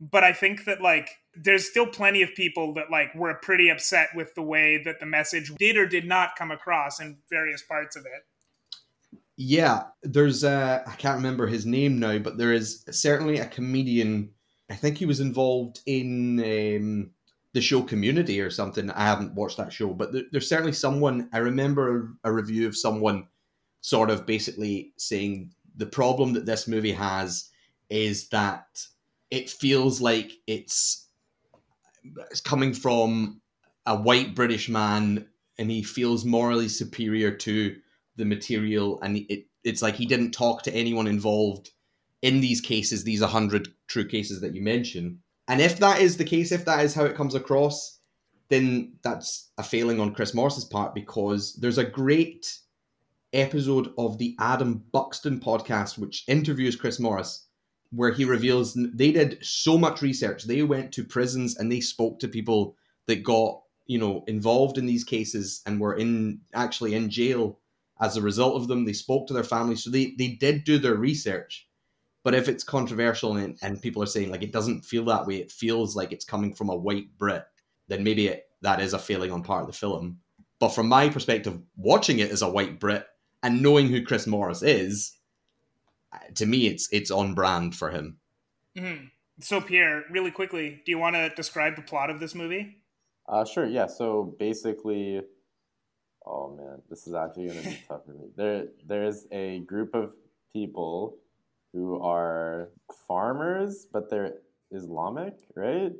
[0.00, 4.08] But I think that like there's still plenty of people that like were pretty upset
[4.14, 7.96] with the way that the message did or did not come across in various parts
[7.96, 9.20] of it.
[9.36, 14.30] Yeah, there's uh, I can't remember his name now, but there is certainly a comedian.
[14.70, 17.10] I think he was involved in um,
[17.52, 18.90] the show Community or something.
[18.90, 21.28] I haven't watched that show, but there, there's certainly someone.
[21.32, 23.26] I remember a, review of someone
[23.80, 27.50] sort of basically saying the problem that this movie has
[27.88, 28.66] is that
[29.30, 31.08] it feels like it's
[32.30, 33.40] it's coming from
[33.86, 35.26] a white British man
[35.58, 37.76] and he feels morally superior to
[38.16, 41.70] the material, and it, it's like he didn't talk to anyone involved
[42.22, 45.18] in these cases, these 100 true cases that you mentioned.
[45.50, 47.98] And if that is the case, if that is how it comes across,
[48.50, 52.56] then that's a failing on Chris Morris's part because there's a great
[53.32, 57.48] episode of the Adam Buxton podcast which interviews Chris Morris
[57.90, 60.44] where he reveals they did so much research.
[60.44, 64.86] They went to prisons and they spoke to people that got, you know, involved in
[64.86, 67.58] these cases and were in actually in jail
[68.00, 68.84] as a result of them.
[68.84, 71.66] They spoke to their families, so they they did do their research.
[72.22, 75.36] But if it's controversial and, and people are saying like it doesn't feel that way,
[75.36, 77.44] it feels like it's coming from a white Brit,
[77.88, 80.18] then maybe it, that is a failing on part of the film.
[80.58, 83.06] But from my perspective, watching it as a white Brit
[83.42, 85.16] and knowing who Chris Morris is,
[86.34, 88.18] to me, it's it's on brand for him.
[88.76, 89.06] Mm-hmm.
[89.40, 92.76] So, Pierre, really quickly, do you want to describe the plot of this movie?
[93.26, 93.66] Uh, sure.
[93.66, 93.86] Yeah.
[93.86, 95.22] So basically,
[96.26, 98.26] oh man, this is actually gonna be tough for me.
[98.36, 100.14] There, there's a group of
[100.52, 101.16] people
[101.72, 102.70] who are
[103.06, 104.34] farmers, but they're
[104.70, 105.92] Islamic, right?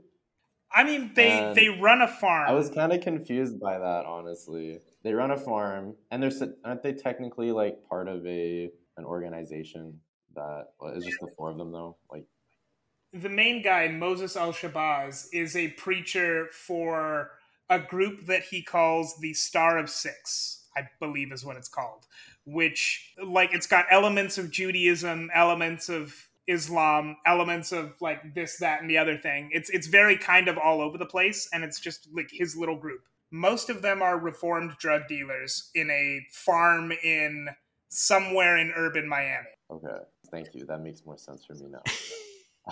[0.72, 2.48] I mean, they and they run a farm.
[2.48, 4.78] I was kind of confused by that, honestly.
[5.02, 6.32] They run a farm, and they're
[6.64, 10.00] aren't they technically like part of a an organization
[10.34, 11.96] that well, it's just the four of them though.
[12.10, 12.24] Like
[13.12, 17.32] the main guy, Moses Al Shabazz, is a preacher for
[17.68, 22.06] a group that he calls the Star of Six, I believe is what it's called,
[22.46, 28.80] which, like, it's got elements of Judaism, elements of Islam, elements of like this, that,
[28.80, 29.50] and the other thing.
[29.52, 32.76] It's it's very kind of all over the place, and it's just like his little
[32.76, 33.02] group.
[33.30, 37.48] Most of them are reformed drug dealers in a farm in
[37.88, 39.46] somewhere in urban Miami.
[39.70, 39.98] Okay,
[40.30, 40.64] thank you.
[40.66, 41.82] That makes more sense for me now.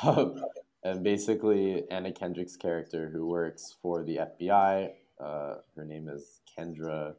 [0.03, 0.45] Um,
[0.85, 7.15] and basically, Anna Kendrick's character, who works for the FBI, uh, her name is Kendra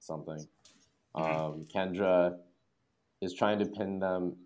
[0.00, 0.46] something.
[1.16, 2.36] Um, Kendra
[3.22, 4.36] is trying to pin them,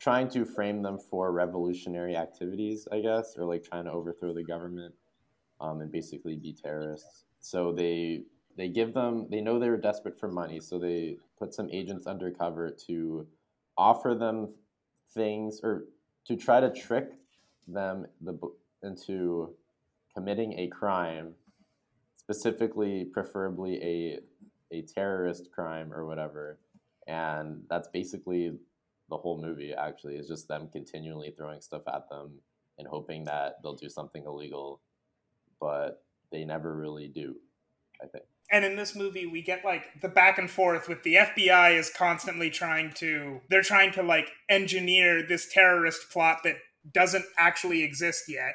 [0.00, 4.44] trying to frame them for revolutionary activities, I guess, or like trying to overthrow the
[4.44, 4.94] government
[5.60, 7.24] um, and basically be terrorists.
[7.40, 8.24] So they
[8.56, 12.06] they give them they know they were desperate for money, so they put some agents
[12.06, 13.26] undercover to
[13.76, 14.48] offer them
[15.14, 15.84] things or
[16.26, 17.12] to try to trick
[17.68, 18.36] them the,
[18.82, 19.54] into
[20.14, 21.32] committing a crime,
[22.16, 24.18] specifically, preferably a
[24.72, 26.58] a terrorist crime or whatever,
[27.06, 28.52] and that's basically
[29.08, 29.72] the whole movie.
[29.74, 32.40] Actually, is just them continually throwing stuff at them
[32.78, 34.80] and hoping that they'll do something illegal,
[35.60, 37.34] but they never really do.
[38.02, 38.24] I think.
[38.50, 41.90] And in this movie, we get like the back and forth with the FBI is
[41.90, 46.56] constantly trying to, they're trying to like engineer this terrorist plot that
[46.94, 48.54] doesn't actually exist yet.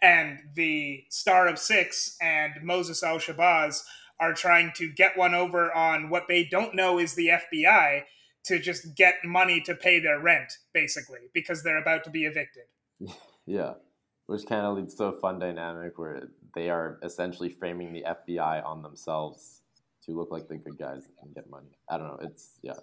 [0.00, 3.82] And the Star of Six and Moses Al Shabazz
[4.22, 8.04] are trying to get one over on what they don't know is the FBI
[8.44, 12.64] to just get money to pay their rent, basically, because they're about to be evicted.
[13.44, 13.72] Yeah,
[14.26, 18.64] which kind of leads to a fun dynamic where they are essentially framing the FBI
[18.64, 19.62] on themselves
[20.06, 21.76] to look like the good guys and get money.
[21.88, 22.20] I don't know.
[22.22, 22.74] It's yeah.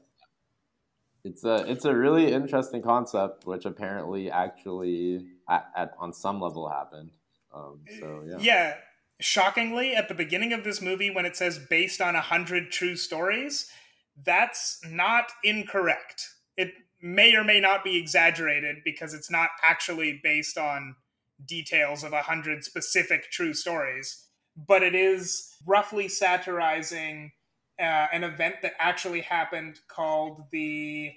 [1.23, 6.67] It's a it's a really interesting concept, which apparently actually at, at on some level
[6.67, 7.12] happened.
[7.54, 8.38] Um, so yeah.
[8.41, 8.75] Yeah.
[9.21, 12.95] Shockingly, at the beginning of this movie, when it says based on a hundred true
[12.95, 13.69] stories,
[14.23, 16.29] that's not incorrect.
[16.55, 20.95] It may or may not be exaggerated because it's not actually based on
[21.45, 27.32] details of a hundred specific true stories, but it is roughly satirizing
[27.79, 31.12] uh, an event that actually happened called the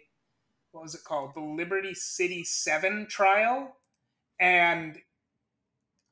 [0.72, 1.34] what was it called?
[1.34, 3.76] The Liberty City Seven trial,
[4.40, 4.98] and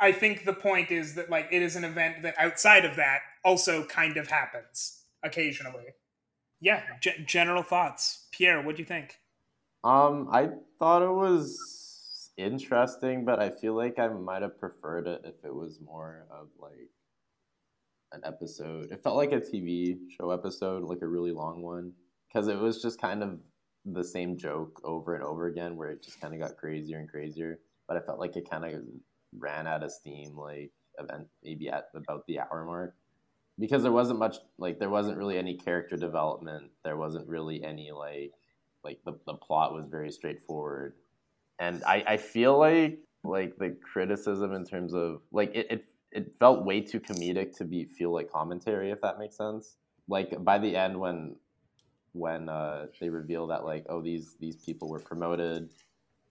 [0.00, 3.20] I think the point is that like it is an event that outside of that
[3.44, 5.84] also kind of happens occasionally.
[6.60, 8.62] Yeah, g- general thoughts, Pierre.
[8.62, 9.18] What do you think?
[9.84, 15.22] Um, I thought it was interesting, but I feel like I might have preferred it
[15.24, 16.90] if it was more of like
[18.12, 18.90] an episode.
[18.90, 21.92] It felt like a TV show episode, like a really long one,
[22.28, 23.38] because it was just kind of
[23.86, 27.08] the same joke over and over again, where it just kind of got crazier and
[27.08, 27.58] crazier.
[27.88, 28.82] But I felt like it kind of
[29.36, 32.94] ran out of steam, like event maybe at about the hour mark,
[33.58, 36.70] because there wasn't much like there wasn't really any character development.
[36.84, 38.32] There wasn't really any like
[38.84, 40.94] like the the plot was very straightforward,
[41.58, 46.36] and I I feel like like the criticism in terms of like it, it it
[46.38, 49.76] felt way too comedic to be feel like commentary if that makes sense.
[50.08, 51.36] Like by the end when
[52.12, 55.70] when uh, they reveal that like oh these these people were promoted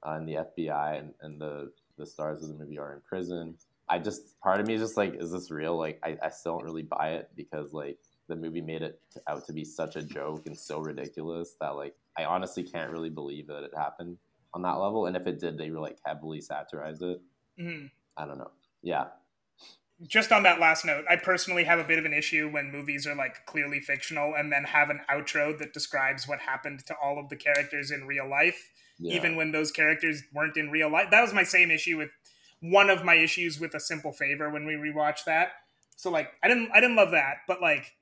[0.03, 3.55] uh, the FBI and, and the the stars of the movie are in prison.
[3.87, 5.77] I just part of me is just like is this real?
[5.77, 9.45] Like I, I still don't really buy it because like the movie made it out
[9.47, 13.47] to be such a joke and so ridiculous that like I honestly can't really believe
[13.47, 14.17] that it happened
[14.53, 15.05] on that level.
[15.05, 17.21] And if it did they were like heavily satirized it.
[17.59, 17.87] Mm-hmm.
[18.17, 18.51] I don't know.
[18.81, 19.05] Yeah.
[20.07, 23.05] Just on that last note, I personally have a bit of an issue when movies
[23.05, 27.19] are like clearly fictional and then have an outro that describes what happened to all
[27.19, 29.15] of the characters in real life, yeah.
[29.15, 31.07] even when those characters weren't in real life.
[31.11, 32.09] That was my same issue with
[32.61, 35.49] one of my issues with a simple favor when we rewatched that.
[35.95, 37.93] So like I didn't I didn't love that, but like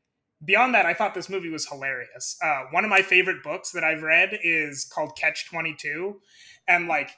[0.44, 2.38] beyond that, I thought this movie was hilarious.
[2.44, 6.22] Uh, one of my favorite books that I've read is called Catch Twenty Two,
[6.68, 7.12] and like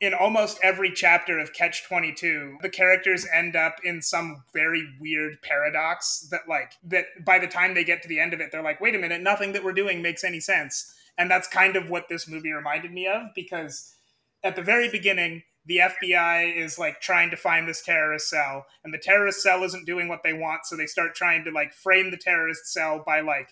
[0.00, 5.42] in almost every chapter of Catch 22, the characters end up in some very weird
[5.42, 8.62] paradox that, like, that by the time they get to the end of it, they're
[8.62, 10.94] like, wait a minute, nothing that we're doing makes any sense.
[11.20, 13.94] And that's kind of what this movie reminded me of because
[14.42, 18.94] at the very beginning, the FBI is like trying to find this terrorist cell, and
[18.94, 22.10] the terrorist cell isn't doing what they want, so they start trying to like frame
[22.10, 23.50] the terrorist cell by like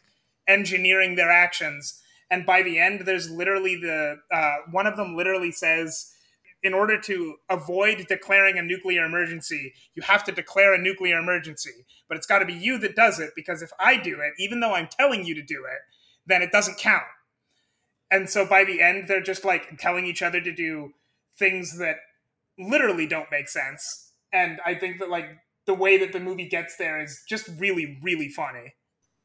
[0.49, 2.01] engineering their actions.
[2.31, 6.11] And by the end, there's literally the uh, one of them literally says,
[6.63, 11.85] in order to avoid declaring a nuclear emergency, you have to declare a nuclear emergency.
[12.09, 14.61] But it's got to be you that does it because if I do it, even
[14.61, 15.81] though I'm telling you to do it,
[16.27, 17.05] then it doesn't count.
[18.11, 20.93] And so by the end, they're just like telling each other to do
[21.39, 21.97] things that
[22.59, 24.13] literally don't make sense.
[24.33, 25.27] And I think that like
[25.67, 28.75] the way that the movie gets there is just really, really funny.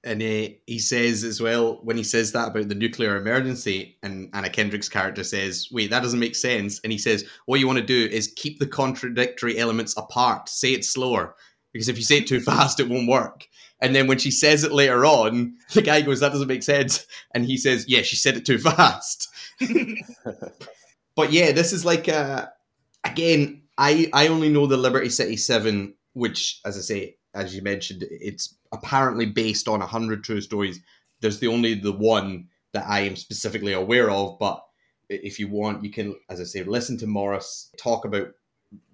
[0.05, 4.29] And uh, he says as well when he says that about the nuclear emergency, and
[4.33, 7.79] Anna Kendrick's character says, "Wait, that doesn't make sense." And he says, "What you want
[7.79, 10.49] to do is keep the contradictory elements apart.
[10.49, 11.35] Say it slower,
[11.71, 13.47] because if you say it too fast, it won't work."
[13.83, 17.05] And then when she says it later on, the guy goes, "That doesn't make sense,"
[17.35, 19.27] and he says, "Yeah, she said it too fast."
[21.15, 22.47] but yeah, this is like uh,
[23.03, 27.61] again, I I only know the Liberty City Seven, which, as I say, as you
[27.61, 30.79] mentioned, it's apparently based on a hundred true stories.
[31.19, 34.63] There's the only the one that I am specifically aware of, but
[35.09, 38.29] if you want, you can, as I say, listen to Morris talk about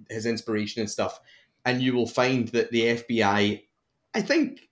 [0.10, 1.20] his inspiration and stuff,
[1.66, 3.64] and you will find that the FBI,
[4.16, 4.69] I think,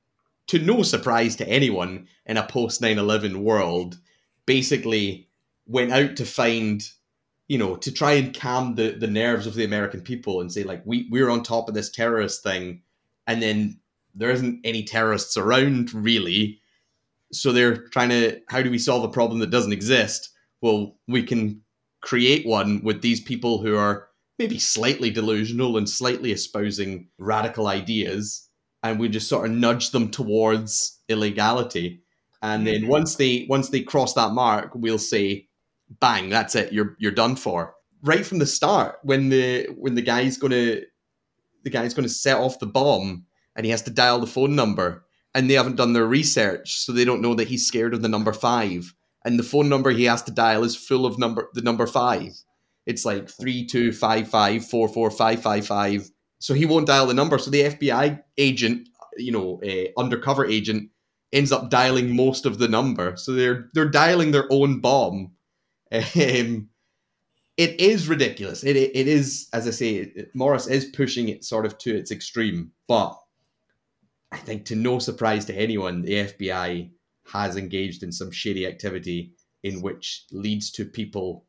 [0.48, 3.98] to no surprise to anyone in a post 9/11 world,
[4.46, 5.30] basically
[5.66, 6.90] went out to find
[7.48, 10.64] you know, to try and calm the, the nerves of the American people and say,
[10.64, 12.82] like, we, we're on top of this terrorist thing,
[13.26, 13.80] and then
[14.14, 16.60] there isn't any terrorists around, really.
[17.32, 20.30] So they're trying to, how do we solve a problem that doesn't exist?
[20.62, 21.62] Well, we can
[22.02, 24.08] create one with these people who are
[24.40, 28.47] maybe slightly delusional and slightly espousing radical ideas,
[28.84, 32.02] and we just sort of nudge them towards illegality.
[32.42, 32.90] And then mm-hmm.
[32.90, 35.48] once they once they cross that mark, we'll say,
[36.00, 37.74] bang, that's it, you're you're done for.
[38.04, 40.82] Right from the start, when the when the guy's gonna
[41.64, 45.04] the guy's gonna set off the bomb and he has to dial the phone number
[45.34, 48.08] and they haven't done their research, so they don't know that he's scared of the
[48.08, 48.94] number five.
[49.26, 52.34] And the phone number he has to dial is full of number the number five.
[52.86, 56.10] It's like three two five five four four five five five.
[56.40, 57.38] So he won't dial the number.
[57.38, 60.90] So the FBI agent, you know, uh, undercover agent,
[61.34, 63.16] ends up dialing most of the number.
[63.18, 65.32] So they're they're dialing their own bomb
[65.92, 66.70] um,
[67.58, 68.64] it is ridiculous.
[68.64, 72.12] It, it, it is, as I say, Morris is pushing it sort of to its
[72.12, 72.72] extreme.
[72.88, 73.18] But
[74.32, 76.92] I think, to no surprise to anyone, the FBI
[77.32, 81.46] has engaged in some shady activity in which leads to people.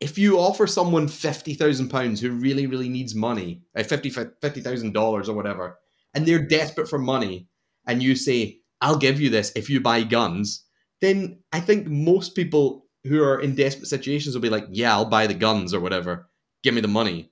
[0.00, 4.60] If you offer someone fifty thousand pounds who really, really needs money, uh, fifty fifty
[4.60, 5.78] thousand dollars or whatever,
[6.14, 7.48] and they're desperate for money,
[7.86, 10.64] and you say, "I'll give you this if you buy guns,"
[11.00, 15.06] then I think most people who are in desperate situations will be like, "Yeah, I'll
[15.08, 16.28] buy the guns or whatever.
[16.62, 17.30] Give me the money."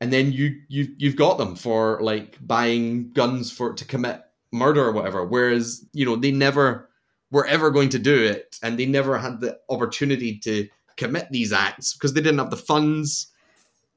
[0.00, 4.20] And then you you you've got them for like buying guns for to commit
[4.52, 5.24] murder or whatever.
[5.24, 6.90] Whereas you know they never
[7.30, 11.52] were ever going to do it, and they never had the opportunity to commit these
[11.52, 13.28] acts because they didn't have the funds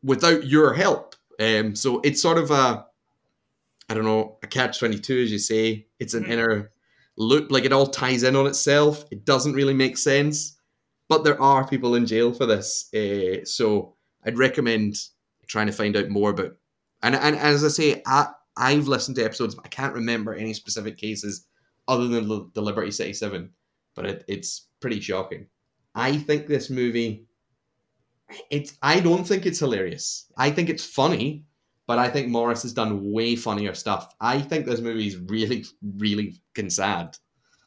[0.04, 1.16] without your help.
[1.40, 2.86] Um, so it's sort of a
[3.90, 5.88] I don't know a catch twenty two, as you say.
[6.00, 6.72] It's an inner
[7.18, 9.06] loop, like it all ties in on itself.
[9.12, 10.60] It doesn't really make sense
[11.10, 12.94] but there are people in jail for this.
[12.94, 14.96] Uh, so I'd recommend
[15.48, 16.56] trying to find out more about.
[17.02, 19.58] And and as I say, I I've listened to episodes.
[19.64, 21.48] I can't remember any specific cases
[21.88, 23.50] other than the, the Liberty City Seven,
[23.96, 25.48] but it, it's pretty shocking.
[25.96, 27.26] I think this movie.
[28.50, 28.78] It's.
[28.82, 30.32] I don't think it's hilarious.
[30.38, 31.46] I think it's funny,
[31.88, 34.14] but I think Morris has done way funnier stuff.
[34.22, 35.66] I think this movie is really,
[35.98, 37.18] really fucking sad.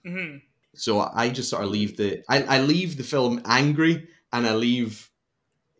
[0.07, 0.39] Mm-hmm.
[0.75, 4.55] So I just sort of leave the I, I leave the film angry and I
[4.55, 5.11] leave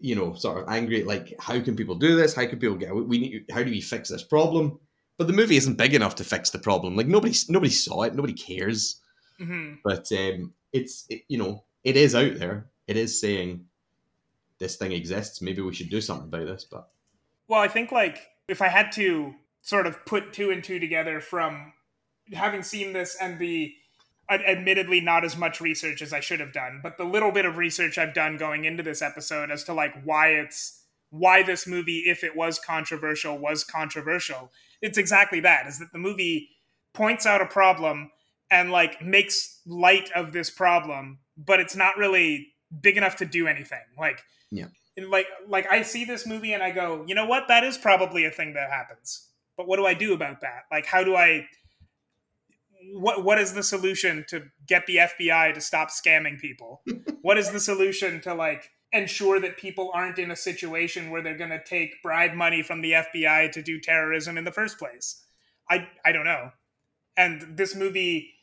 [0.01, 2.35] you know sort of angry like how can people do this?
[2.35, 4.79] How can people get we need how do we fix this problem?
[5.19, 6.97] But the movie isn't big enough to fix the problem.
[6.97, 9.01] Like nobody nobody saw it, nobody cares.
[9.41, 9.75] Mm-hmm.
[9.85, 12.71] But um, it's it, you know it is out there.
[12.87, 13.67] It is saying
[14.59, 15.43] this thing exists.
[15.43, 16.65] Maybe we should do something about this.
[16.65, 16.89] But
[17.49, 18.19] well, I think like
[18.49, 21.73] if I had to sort of put two and two together from
[22.33, 23.75] having seen this and the
[24.31, 27.57] admittedly not as much research as I should have done, but the little bit of
[27.57, 30.81] research I've done going into this episode as to like why it's
[31.11, 34.51] why this movie, if it was controversial, was controversial.
[34.81, 36.49] It's exactly that is that the movie
[36.95, 38.11] points out a problem
[38.51, 42.49] and like makes light of this problem, but it's not really
[42.81, 43.83] big enough to do anything.
[43.99, 44.67] Like, yeah,
[45.09, 48.25] like like I see this movie and I go, you know what, that is probably
[48.25, 49.29] a thing that happens.
[49.57, 50.65] But what do I do about that?
[50.71, 51.47] Like, how do I
[52.95, 56.83] what what is the solution to get the FBI to stop scamming people?
[57.23, 61.37] what is the solution to like ensure that people aren't in a situation where they're
[61.37, 65.25] going to take bribe money from the FBI to do terrorism in the first place?
[65.71, 66.51] I I don't know.
[67.17, 68.35] And this movie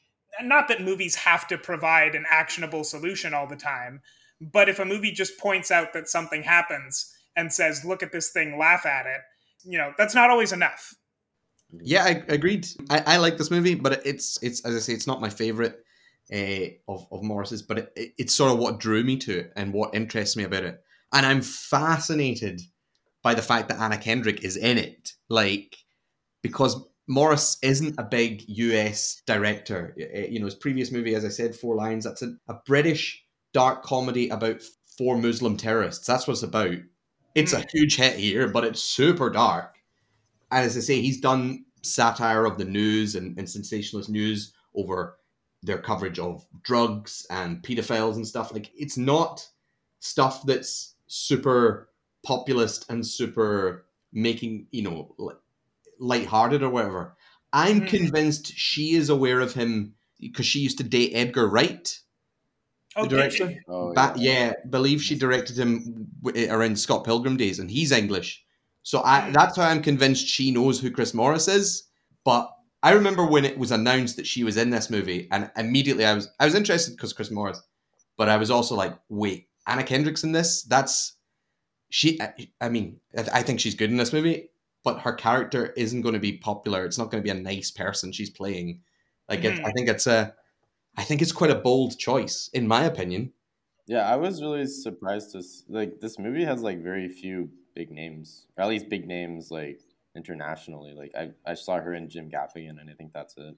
[0.44, 4.02] not that movies have to provide an actionable solution all the time,
[4.40, 8.30] but if a movie just points out that something happens and says, "Look at this
[8.30, 9.22] thing, laugh at it,"
[9.64, 10.94] you know, that's not always enough.
[11.72, 12.68] Yeah, I agreed.
[12.90, 15.84] I, I like this movie, but it's it's as I say, it's not my favorite.
[16.34, 19.54] uh, of of Morris's, but it, it, it's sort of what drew me to it
[19.56, 20.82] and what interests me about it.
[21.12, 22.62] And I'm fascinated
[23.24, 25.76] by the fact that Anna Kendrick is in it, like
[26.42, 29.96] because Morris isn't a big US director.
[30.00, 33.26] Uh, You know, his previous movie, as I said, Four Lions, that's a, a British
[33.54, 34.62] dark comedy about
[34.98, 36.06] four Muslim terrorists.
[36.06, 36.76] That's what it's about.
[37.36, 39.78] It's a huge hit here, but it's super dark.
[40.52, 45.18] And as I say, he's done satire of the news and, and sensationalist news over
[45.64, 48.54] their coverage of drugs and pedophiles and stuff.
[48.54, 49.48] Like, it's not
[50.00, 51.90] stuff that's super
[52.24, 55.38] populist and super making, you know, like
[56.00, 57.16] lighthearted or whatever.
[57.54, 57.88] I'm Mhm.
[57.88, 62.00] convinced she is aware of him because she used to date Edgar Wright,
[62.96, 63.50] Oh, the director.
[63.50, 63.60] she?
[63.68, 64.54] Oh, Ba- yeah.
[64.70, 66.08] believe she directed him
[66.50, 68.44] around Scott Pilgrim days, and he's English.
[68.84, 71.84] So I, that's how I'm convinced she knows who Chris Morris is.
[72.26, 72.50] But
[72.82, 76.14] I remember when it was announced that she was in this movie, and immediately I
[76.14, 77.62] was I was interested because Chris Morris,
[78.18, 80.64] but I was also like, wait, Anna Kendrick's in this?
[80.64, 81.14] That's
[81.90, 82.20] she.
[82.22, 84.50] I, I mean, I, I think she's good in this movie,
[84.84, 86.86] but her character isn't going to be popular.
[86.86, 88.84] It's not going to be a nice person she's playing.
[89.30, 89.66] Like it, Mhm.
[89.66, 90.36] I think it's a,
[90.98, 93.34] I think it's quite a bold choice, in my opinion.
[93.88, 98.48] Yeah, I was really surprised to like this movie has like very few big names,
[98.58, 99.82] or at least big names like
[100.16, 100.94] internationally.
[100.94, 103.58] Like I, I saw her in Jim Gaffigan, and I think that's it.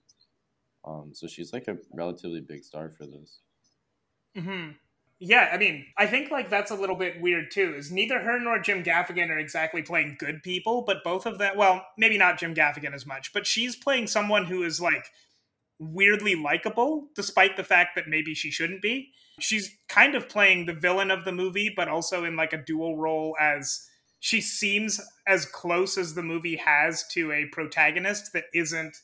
[0.86, 3.42] Um, so she's like a relatively big star for this.
[4.36, 4.72] hmm
[5.24, 7.76] Yeah, I mean, I think like that's a little bit weird too.
[7.78, 11.56] Is neither her nor Jim Gaffigan are exactly playing good people, but both of them.
[11.56, 15.06] Well, maybe not Jim Gaffigan as much, but she's playing someone who is like
[15.78, 19.12] weirdly likable, despite the fact that maybe she shouldn't be.
[19.40, 22.98] She's kind of playing the villain of the movie, but also in like a dual
[22.98, 23.88] role as
[24.20, 28.98] she seems as close as the movie has to a protagonist that isn't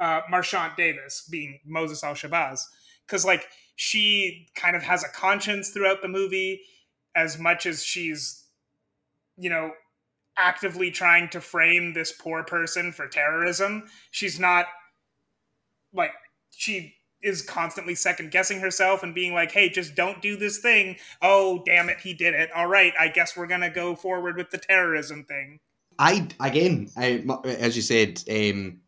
[0.00, 2.60] uh, Marchant Davis, being Moses Al Shabazz.
[3.10, 6.60] Because, like, she kind of has a conscience throughout the movie
[7.16, 8.44] as much as she's,
[9.36, 9.72] you know,
[10.36, 13.88] actively trying to frame this poor person for terrorism.
[14.12, 14.66] She's not,
[15.92, 16.12] like,
[16.52, 20.96] she is constantly second guessing herself and being like, hey, just don't do this thing.
[21.20, 22.50] Oh, damn it, he did it.
[22.52, 25.58] All right, I guess we're to go forward with the terrorism thing.
[25.98, 28.80] I again, I as you said, um,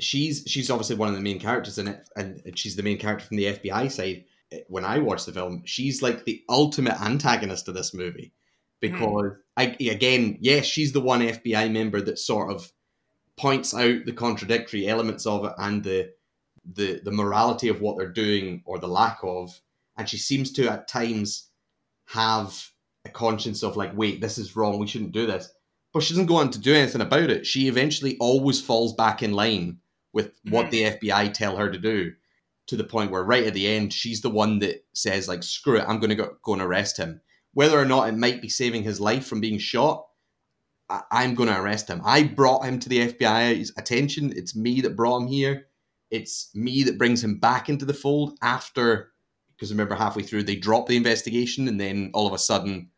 [0.00, 3.26] she's she's obviously one of the main characters in it, and she's the main character
[3.26, 4.24] from the FBI side.
[4.68, 8.32] When I watch the film, she's like the ultimate antagonist of this movie
[8.80, 12.70] because I again, yes, she's the one FBI member that sort of
[13.36, 16.10] points out the contradictory elements of it and the
[16.74, 19.60] the the morality of what they're doing or the lack of,
[19.96, 21.50] and she seems to at times
[22.06, 22.70] have
[23.04, 25.50] a conscience of like, wait, this is wrong, we shouldn't do this.
[25.92, 27.46] But she doesn't go on to do anything about it.
[27.46, 29.78] She eventually always falls back in line
[30.12, 30.70] with what Mhm.
[30.70, 32.12] the FBI tell her to do,
[32.66, 35.78] to the point where right at the end, she's the one that says like, screw
[35.78, 37.20] it, I'm going to go, go and arrest him.
[37.54, 40.06] Whether or not it might be saving his life from being shot,
[40.90, 42.00] I- I'm going to arrest him.
[42.04, 44.32] I brought him to the FBI's attention.
[44.36, 45.66] It's me that brought him here.
[46.10, 49.12] It's me that brings him back into the fold after,
[49.54, 52.90] because remember, halfway through, they drop the investigation, and then all of a sudden,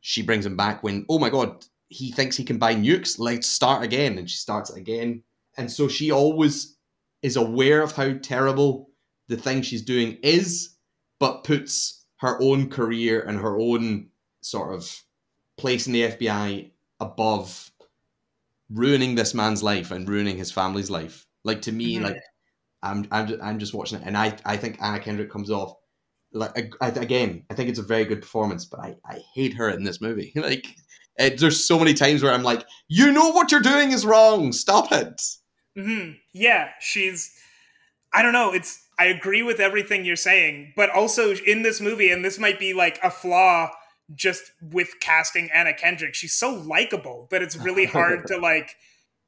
[0.00, 3.18] she brings him back when, oh my god, he thinks he can buy nukes.
[3.18, 4.18] Let's start again.
[4.18, 5.22] And she starts again.
[5.58, 6.76] And so she always
[7.22, 8.90] is aware of how terrible
[9.28, 10.76] the thing she's doing is,
[11.18, 14.08] but puts her own career and her own
[14.42, 15.02] sort of
[15.58, 17.70] place in the FBI above
[18.70, 21.26] ruining this man's life and ruining his family's life.
[21.44, 22.02] Like to me, Mhm.
[22.02, 22.16] like
[22.82, 25.74] I'm I'm just, I'm just watching it, and I I think Anna Kendrick comes off
[26.32, 27.44] like I, again.
[27.50, 30.32] I think it's a very good performance, but I I hate her in this movie.
[30.36, 30.66] like
[31.18, 34.52] it, there's so many times where I'm like, you know what you're doing is wrong.
[34.52, 35.20] Stop it.
[35.76, 37.32] Hmm Yeah, she's.
[38.12, 38.52] I don't know.
[38.52, 38.82] It's.
[38.98, 42.72] I agree with everything you're saying, but also in this movie, and this might be
[42.72, 43.70] like a flaw
[44.14, 46.14] just with casting Anna Kendrick.
[46.14, 48.76] She's so likable that it's really hard to like.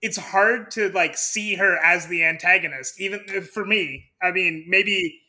[0.00, 4.06] It's hard to like see her as the antagonist, even uh, for me.
[4.22, 5.20] I mean, maybe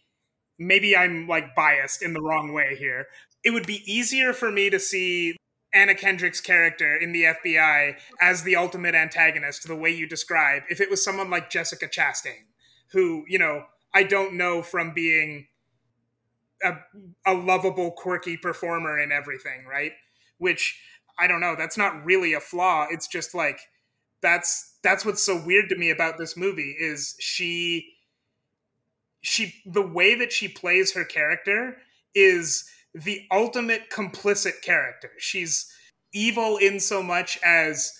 [0.59, 3.07] maybe I'm like biased in the wrong way here.
[3.43, 5.37] It would be easier for me to see
[5.73, 10.81] Anna Kendrick's character in the FBI as the ultimate antagonist, the way you describe, if
[10.81, 12.47] it was someone like Jessica Chastain,
[12.91, 15.47] who, you know, I don't know from being
[16.63, 16.73] a,
[17.25, 19.91] a lovable, quirky performer in everything, right?
[20.37, 20.79] Which
[21.19, 22.87] I don't know, that's not really a flaw.
[22.89, 23.59] It's just like
[24.21, 27.93] that's that's what's so weird to me about this movie is she
[29.21, 31.77] she the way that she plays her character
[32.15, 32.69] is
[33.03, 35.11] the ultimate complicit character.
[35.17, 35.71] She's
[36.13, 37.93] evil in so much as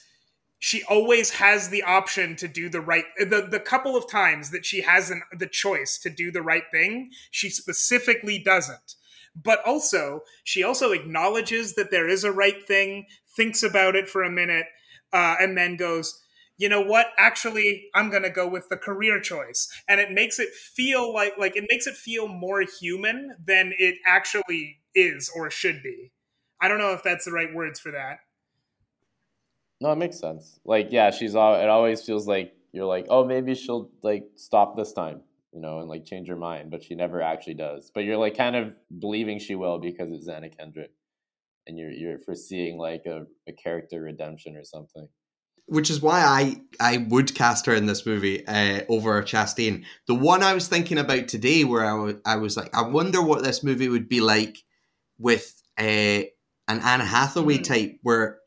[0.60, 4.66] she always has the option to do the right the the couple of times that
[4.66, 8.96] she has an, the choice to do the right thing she specifically doesn't.
[9.42, 13.06] But also she also acknowledges that there is a right thing
[13.38, 14.66] thinks about it for a minute
[15.14, 16.22] uh, and then goes
[16.58, 17.08] you know what?
[17.18, 19.70] Actually i'm going to go with the career choice.
[19.88, 23.96] And it makes it feel like like it makes it feel more human than it
[24.06, 26.12] actually is or should be
[26.62, 28.20] i don't know if that's the right words for that
[29.82, 30.60] No, it makes sense.
[30.66, 31.56] Like, yeah, she's all.
[31.56, 35.22] It always feels like you're like, oh, maybe she'll like stop this time,
[35.54, 37.92] you know, and like change her mind, but she never actually does.
[37.94, 40.92] But you're like kind of believing she will because it's Anna Kendrick,
[41.68, 45.08] and you're you're foreseeing like a, a character redemption or something.
[45.68, 49.86] which is why I I would cast her in this movie uh, over Chastain.
[50.08, 53.44] The one I was thinking about today, where I I was like, I wonder what
[53.44, 54.58] this movie would be like
[55.20, 58.40] with uh, an Anne Hathaway type, where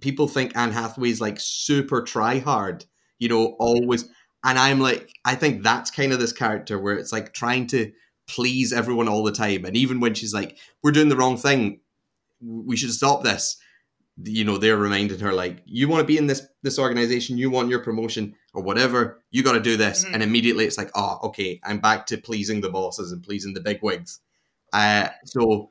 [0.00, 2.84] people think Anne Hathaway's like super try hard,
[3.18, 4.04] you know, always.
[4.44, 7.90] And I'm like, I think that's kind of this character where it's like trying to
[8.28, 11.80] please everyone all the time, and even when she's like, "We're doing the wrong thing,
[12.40, 13.56] we should stop this."
[14.24, 17.50] you know they're reminding her like you want to be in this this organization you
[17.50, 20.14] want your promotion or whatever you got to do this Mhm.
[20.14, 23.60] and immediately it's like oh okay i'm back to pleasing the bosses and pleasing the
[23.60, 24.18] big wigs
[24.72, 25.66] uh so uh,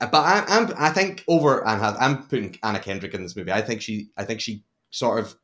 [0.00, 3.52] but I, I'm I think over Anne Hath- I'm putting Anna Kendrick in this movie.
[3.52, 5.34] I think she I think she sort of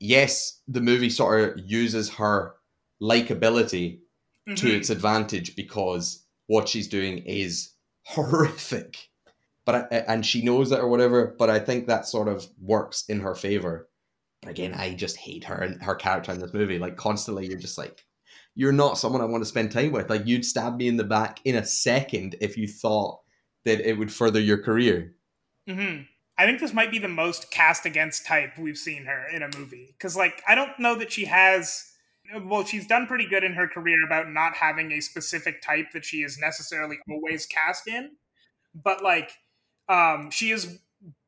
[0.00, 2.54] yes the movie sort of uses her
[3.00, 3.98] likability
[4.56, 4.74] to Mhm.
[4.76, 7.70] its advantage because what she's doing is
[8.04, 9.08] horrific.
[9.64, 11.36] But I, and she knows it or whatever.
[11.38, 13.88] But I think that sort of works in her favor.
[14.40, 16.80] But again, I just hate her and her character in this movie.
[16.80, 18.04] Like constantly, you're just like,
[18.56, 20.10] you're not someone I want to spend time with.
[20.10, 23.20] Like you'd stab me in the back in a second if you thought
[23.64, 25.14] that it would further your career.
[25.68, 26.02] hmm
[26.38, 29.56] I think this might be the most cast against type we've seen her in a
[29.56, 29.94] movie.
[29.96, 31.92] Because, like, I don't know that she has.
[32.44, 36.04] Well, she's done pretty good in her career about not having a specific type that
[36.04, 38.12] she is necessarily always cast in.
[38.74, 39.30] But, like,
[39.88, 40.78] um, she is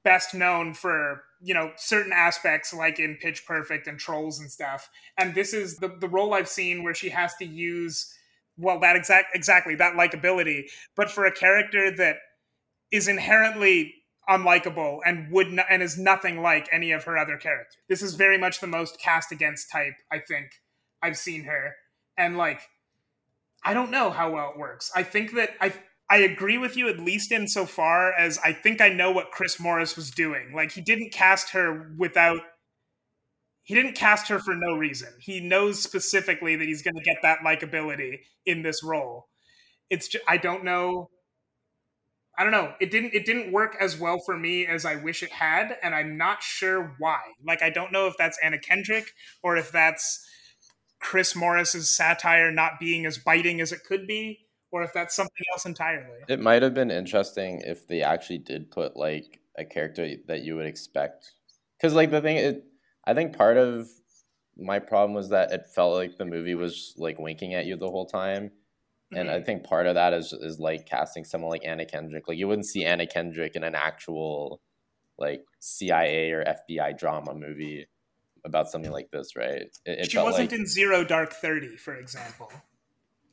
[0.03, 4.89] best known for, you know, certain aspects, like in Pitch Perfect and Trolls and stuff.
[5.19, 8.13] And this is the, the role I've seen where she has to use,
[8.57, 10.65] well, that exact exactly that likability,
[10.97, 12.17] but for a character that
[12.93, 13.95] is inherently
[14.29, 17.77] unlikable and would not, and is nothing like any of her other characters.
[17.89, 20.47] This is very much the most cast against type I think
[21.03, 21.75] I've seen her,
[22.17, 22.61] and like
[23.65, 24.91] I don't know how well it works.
[24.95, 25.73] I think that I
[26.09, 29.97] I agree with you at least insofar as I think I know what Chris Morris
[29.97, 30.53] was doing.
[30.55, 32.41] Like he didn't cast her without
[33.65, 35.09] he didn't cast her for no reason.
[35.21, 39.27] He knows specifically that he's going to get that likability in this role.
[39.91, 41.09] It's just, I don't know
[42.37, 42.73] I don't know.
[42.81, 45.95] It didn't it didn't work as well for me as I wish it had, and
[45.95, 47.21] I'm not sure why.
[47.47, 49.13] Like I don't know if that's Anna Kendrick
[49.43, 50.27] or if that's
[51.01, 55.45] Chris Morris's satire not being as biting as it could be, or if that's something
[55.53, 56.19] else entirely.
[56.29, 60.57] It might have been interesting if they actually did put like a character that you
[60.57, 61.31] would expect.
[61.79, 62.65] Because like the thing, it,
[63.07, 63.89] I think part of
[64.57, 67.91] my problem was that it felt like the movie was like winking at you the
[67.91, 68.51] whole time,
[69.13, 72.29] and I think part of that is is like casting someone like Anna Kendrick.
[72.29, 74.61] Like you wouldn't see Anna Kendrick in an actual
[75.19, 77.87] like CIA or FBI drama movie
[78.45, 79.63] about something like this, right?
[79.63, 82.51] It, it she felt wasn't like, in Zero Dark Thirty, for example.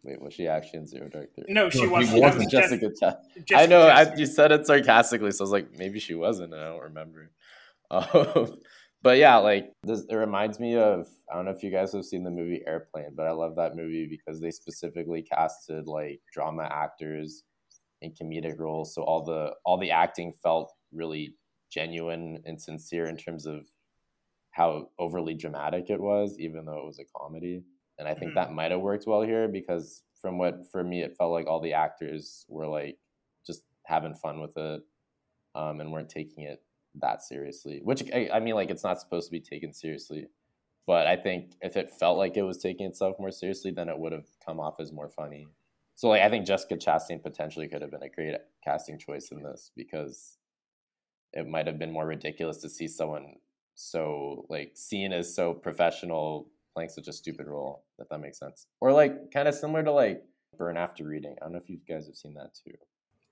[0.04, 1.54] Wait, was she actually in Zero Dark Thirty?
[1.54, 2.22] No, she No, wasn't.
[2.22, 3.16] That was Jes- Jessica Chastain.
[3.38, 3.82] I Jessica know.
[3.82, 6.54] I, you said it sarcastically, so I was like, maybe she wasn't.
[6.54, 7.32] and I don't remember.
[7.92, 8.58] Um,
[9.02, 11.08] but yeah, like this, it reminds me of.
[11.32, 13.76] I don't know if you guys have seen the movie Airplane, but I love that
[13.76, 17.44] movie because they specifically casted like drama actors
[18.02, 21.36] in comedic roles, so all the all the acting felt really
[21.72, 23.66] genuine and sincere in terms of
[24.52, 27.64] how overly dramatic it was, even though it was a comedy.
[28.00, 28.36] And I think Mhm.
[28.36, 31.60] that might have worked well here because from what for me it felt like all
[31.62, 33.00] the actors were like
[33.46, 34.82] just having fun with it
[35.56, 36.64] um, and weren't taking it
[36.96, 37.82] that seriously.
[37.84, 40.28] Which I, I mean, like it's not supposed to be taken seriously,
[40.88, 43.98] but I think if it felt like it was taking itself more seriously, then it
[43.98, 45.48] would have come off as more funny.
[45.96, 49.44] So like I think Jessica Chastain potentially could have been a great casting choice in
[49.44, 50.38] this because
[51.34, 53.36] it might have been more ridiculous to see someone
[53.76, 58.68] so like seen as so professional playing such a stupid role if that makes sense
[58.80, 60.24] or like kind of similar to like
[60.58, 62.74] burn after reading i don't know if you guys have seen that too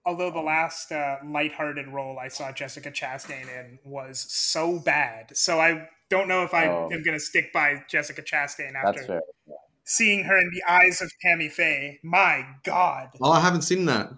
[0.05, 5.59] Although the last uh, lighthearted role I saw Jessica Chastain in was so bad, so
[5.59, 6.89] I don't know if I Oh.
[6.91, 9.21] am going to stick by Jessica Chastain after fair
[9.83, 11.99] seeing her in the eyes of Tammy Faye.
[12.03, 14.09] My God, Oh, I haven't seen that.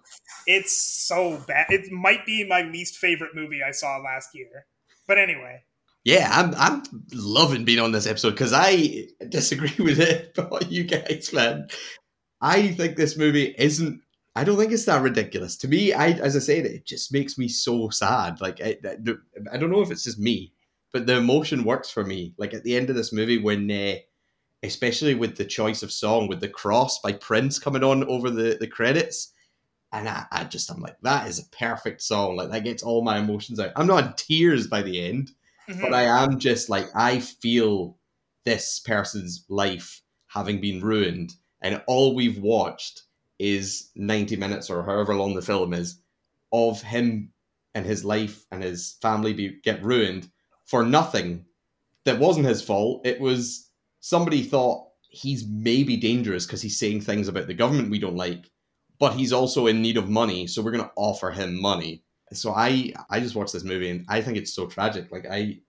[0.45, 1.67] it's so bad.
[1.69, 4.65] It might be my least favorite movie I saw last year.
[5.07, 5.63] But anyway,
[6.03, 10.83] Yeah, I'm I'm loving being on this episode because I disagree with it but you
[10.83, 11.67] guys, man.
[12.41, 14.01] I think this movie isn't.
[14.35, 15.57] I don't think it's that ridiculous.
[15.57, 18.39] To me, I as I said, it just makes me so sad.
[18.41, 18.77] Like I,
[19.51, 20.53] I don't know if it's just me,
[20.93, 22.33] but the emotion works for me.
[22.37, 23.95] Like at the end of this movie, when uh,
[24.63, 28.57] especially with the choice of song, with the cross by Prince coming on over the
[28.59, 29.33] the credits,
[29.91, 32.37] and I, I just I'm like that is a perfect song.
[32.37, 33.71] Like that gets all my emotions out.
[33.75, 35.31] I'm not in tears by the end
[35.69, 35.81] Mhm.
[35.81, 37.97] but I am just like I feel
[38.45, 43.03] this person's life having been ruined, and all we've watched
[43.41, 45.99] is ninety minutes or however long the film is
[46.53, 47.31] of him
[47.73, 50.29] and his life and his family be, get ruined
[50.65, 51.45] for nothing
[52.05, 53.05] that wasn't his fault.
[53.05, 53.69] It was
[53.99, 58.49] somebody thought he's maybe dangerous because he's saying things about the government we don't like,
[58.99, 62.03] but he's also in need of money, so we're going to offer him money.
[62.33, 65.11] So I I just watched this movie and I think it's so tragic.
[65.11, 65.59] Like I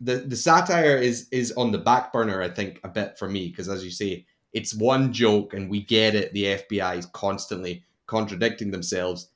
[0.00, 3.48] the the satire is is on the back burner I think a bit for me
[3.48, 7.84] because as you say it's one joke and we get it the FBI is constantly
[8.06, 9.28] contradicting themselves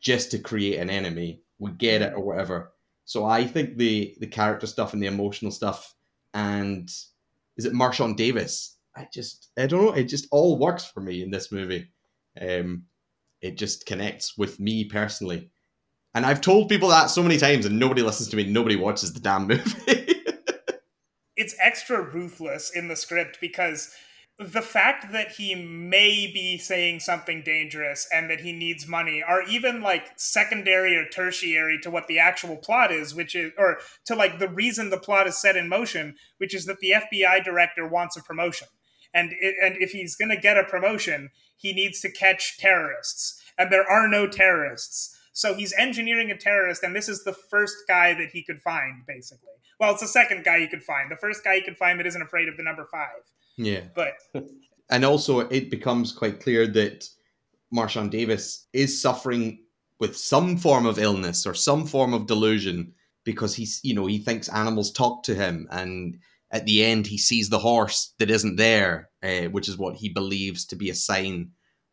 [0.00, 1.40] just to create an enemy.
[1.58, 2.72] We get it or whatever.
[3.04, 5.94] So I think the the character stuff and the emotional stuff
[6.32, 6.88] and
[7.56, 8.76] is it Marshawn Davis?
[8.96, 9.92] I just I don't know.
[9.92, 11.88] It just all works for me in this movie.
[12.40, 12.84] Um,
[13.40, 15.50] it just connects with me personally.
[16.14, 18.44] And I've told people that so many times, and nobody listens to me.
[18.44, 20.22] Nobody watches the damn movie.
[21.36, 23.92] it's extra ruthless in the script because
[24.38, 29.42] the fact that he may be saying something dangerous and that he needs money are
[29.42, 34.14] even like secondary or tertiary to what the actual plot is which is or to
[34.16, 37.86] like the reason the plot is set in motion which is that the FBI director
[37.86, 38.66] wants a promotion.
[39.12, 43.40] And it, and if he's going to get a promotion he needs to catch terrorists.
[43.56, 45.16] And there are no terrorists.
[45.32, 49.06] So he's engineering a terrorist and this is the first guy that he could find
[49.06, 49.50] basically.
[49.78, 51.08] Well it's the second guy he could find.
[51.08, 53.08] The first guy he could find that isn't afraid of the number 5
[53.56, 53.82] yeah.
[53.94, 54.14] but
[54.90, 57.08] and also, it becomes quite clear that
[57.74, 59.60] Marshawn Davis is suffering
[60.00, 62.92] with some form of illness or some form of delusion
[63.24, 65.66] because he's, you know, he thinks animals talk to him.
[65.70, 66.18] And
[66.50, 70.10] at the end, he sees the horse that isn't there, uh, which is what he
[70.10, 71.50] believes to be a sign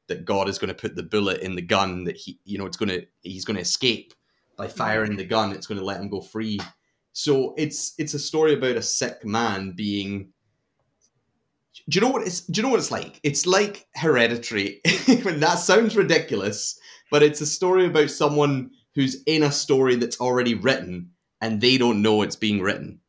[0.08, 2.66] that God is going to put the bullet in the gun that he, you know,
[2.66, 4.14] it's going to, he's going to escape
[4.58, 5.54] by firing the gun.
[5.54, 6.60] It's going to let him go free.
[7.14, 10.32] So it's it's a story about a sick man being
[11.90, 13.20] do you know what it's do you know what it's like?
[13.24, 14.82] It's like hereditary.
[15.08, 16.80] That sounds ridiculous
[17.12, 21.12] but it's a story about someone who's in a story that's already written
[21.42, 23.00] and they don't know it's being written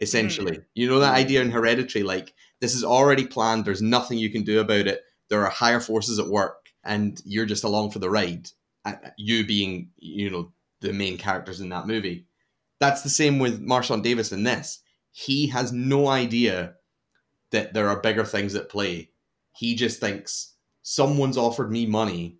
[0.00, 0.56] essentially.
[0.56, 0.62] Hmm.
[0.74, 1.16] You know that hmm.
[1.16, 5.02] idea in hereditary like this is already planned there's nothing you can do about it
[5.28, 8.48] there are higher forces at work and you're just along for the ride
[8.84, 12.26] uh, uh you being you know the main characters in that movie.
[12.80, 14.80] That's the same with marshawn davis in this.
[15.10, 16.74] He has no idea
[17.52, 19.10] that there are bigger things at play.
[19.56, 22.38] He just thinks someone's offered me money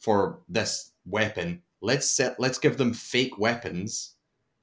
[0.00, 1.62] for this weapon.
[1.82, 4.14] Let's set let's give them fake weapons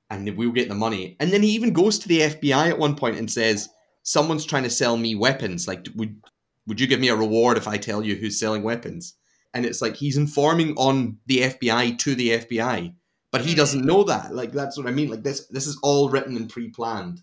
[0.10, 1.16] and we'll get the money.
[1.20, 3.70] And then he even goes to the FBI at one point and says,
[4.04, 5.68] Someone's trying to sell me weapons.
[5.68, 6.22] Like would
[6.68, 9.16] would you give me a reward if I tell you who's selling weapons?
[9.54, 12.94] And it's like he's informing on the FBI to the FBI.
[13.32, 13.58] But he hmm.
[13.58, 14.34] doesn't know that.
[14.34, 15.10] Like that's what I mean.
[15.10, 17.22] Like this this is all written and pre-planned.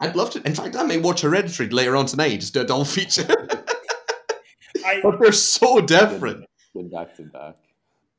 [0.00, 0.42] I'd love to.
[0.46, 2.40] In fact, I may watch Hereditary later on tonight.
[2.40, 3.26] Just do a double feature.
[4.84, 6.46] I, but they're so different.
[6.72, 7.56] Good back to back.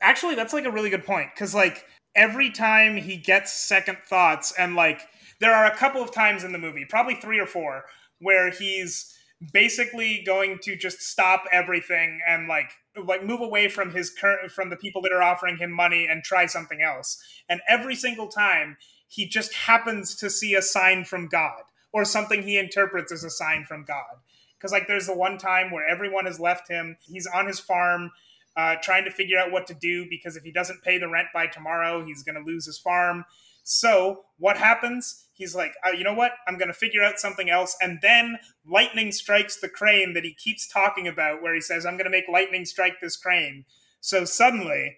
[0.02, 4.54] actually that's like a really good point because like every time he gets second thoughts
[4.58, 5.02] and like
[5.40, 7.86] there are a couple of times in the movie probably three or four
[8.20, 9.16] where he's
[9.54, 12.72] basically going to just stop everything and like
[13.08, 16.24] like move away from his current from the people that are offering him money and
[16.24, 18.78] try something else and every single time
[19.08, 21.64] he just happens to see a sign from god
[21.94, 24.20] or something he interprets as a sign from god
[24.58, 28.12] because like there's the one time where everyone has left him he's on his farm
[28.56, 31.28] uh, trying to figure out what to do because if he doesn't pay the rent
[31.34, 33.26] by tomorrow, he's going to lose his farm.
[33.64, 35.28] So what happens?
[35.34, 36.34] He's like, uh, you know what?
[36.48, 37.76] I'm going to figure out something else.
[37.82, 41.96] And then lightning strikes the crane that he keeps talking about, where he says, I'm
[41.96, 43.66] going to make lightning strike this crane.
[44.02, 44.98] So suddenly,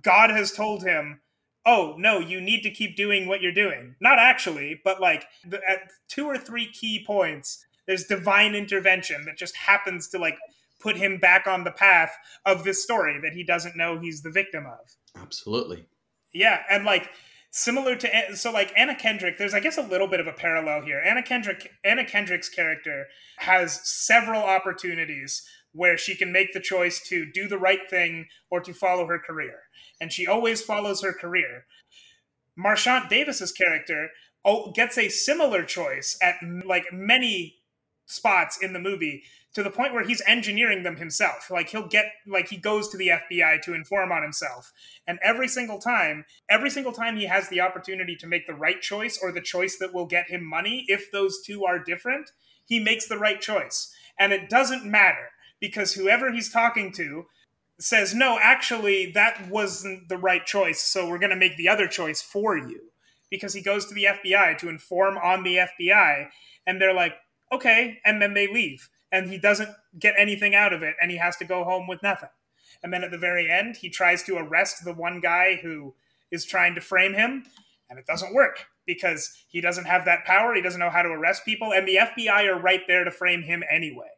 [0.00, 1.20] God has told him,
[1.66, 3.96] oh, no, you need to keep doing what you're doing.
[4.00, 9.36] Not actually, but like the, at two or three key points, there's divine intervention that
[9.36, 10.38] just happens to like
[10.80, 14.30] put him back on the path of this story that he doesn't know he's the
[14.30, 15.20] victim of.
[15.20, 15.86] Absolutely.
[16.32, 17.10] Yeah, and like
[17.50, 20.82] similar to so like Anna Kendrick, there's I guess a little bit of a parallel
[20.82, 21.02] here.
[21.04, 23.06] Anna Kendrick Anna Kendrick's character
[23.38, 28.60] has several opportunities where she can make the choice to do the right thing or
[28.60, 29.60] to follow her career.
[30.00, 31.66] And she always follows her career.
[32.56, 34.08] Marchant Davis's character
[34.44, 37.56] oh, gets a similar choice at like many
[38.06, 41.50] spots in the movie to the point where he's engineering them himself.
[41.50, 44.72] Like he'll get like he goes to the FBI to inform on himself.
[45.06, 48.80] And every single time, every single time he has the opportunity to make the right
[48.80, 52.30] choice or the choice that will get him money, if those two are different,
[52.66, 53.94] he makes the right choice.
[54.18, 55.30] And it doesn't matter
[55.60, 57.26] because whoever he's talking to
[57.78, 61.88] says, "No, actually that wasn't the right choice, so we're going to make the other
[61.88, 62.92] choice for you."
[63.30, 66.30] Because he goes to the FBI to inform on the FBI
[66.66, 67.16] and they're like,
[67.52, 71.16] "Okay," and then they leave and he doesn't get anything out of it and he
[71.16, 72.28] has to go home with nothing.
[72.82, 75.94] And then at the very end, he tries to arrest the one guy who
[76.30, 77.46] is trying to frame him,
[77.88, 80.54] and it doesn't work because he doesn't have that power.
[80.54, 83.42] He doesn't know how to arrest people, and the FBI are right there to frame
[83.42, 84.10] him anyway.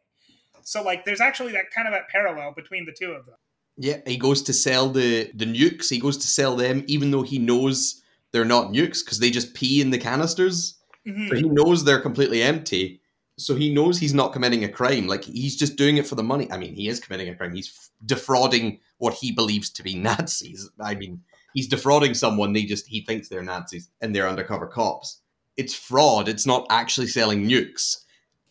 [0.69, 3.33] So, like, there's actually that kind of that parallel between the two of them.
[3.77, 5.89] Yeah, he goes to sell the the nukes.
[5.89, 9.55] He goes to sell them, even though he knows they're not nukes because they just
[9.55, 10.77] pee in the canisters.
[11.07, 11.29] Mhm.
[11.29, 13.01] So he knows they're completely empty.
[13.39, 15.07] So he knows he's not committing a crime.
[15.07, 16.51] Like he's just doing it for the money.
[16.51, 17.55] I mean, he is committing a crime.
[17.55, 20.69] He's f- defrauding what he believes to be Nazis.
[20.79, 21.23] I mean,
[21.55, 22.53] he's defrauding someone.
[22.53, 25.21] They just he thinks they're Nazis and they're undercover cops.
[25.57, 26.29] It's fraud.
[26.29, 27.95] It's not actually selling nukes.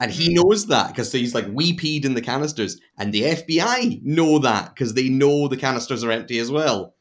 [0.01, 0.35] And he hmm.
[0.35, 2.81] knows that because he's like, we peed in the canisters.
[2.99, 6.95] And the FBI know that because they know the canisters are empty as well.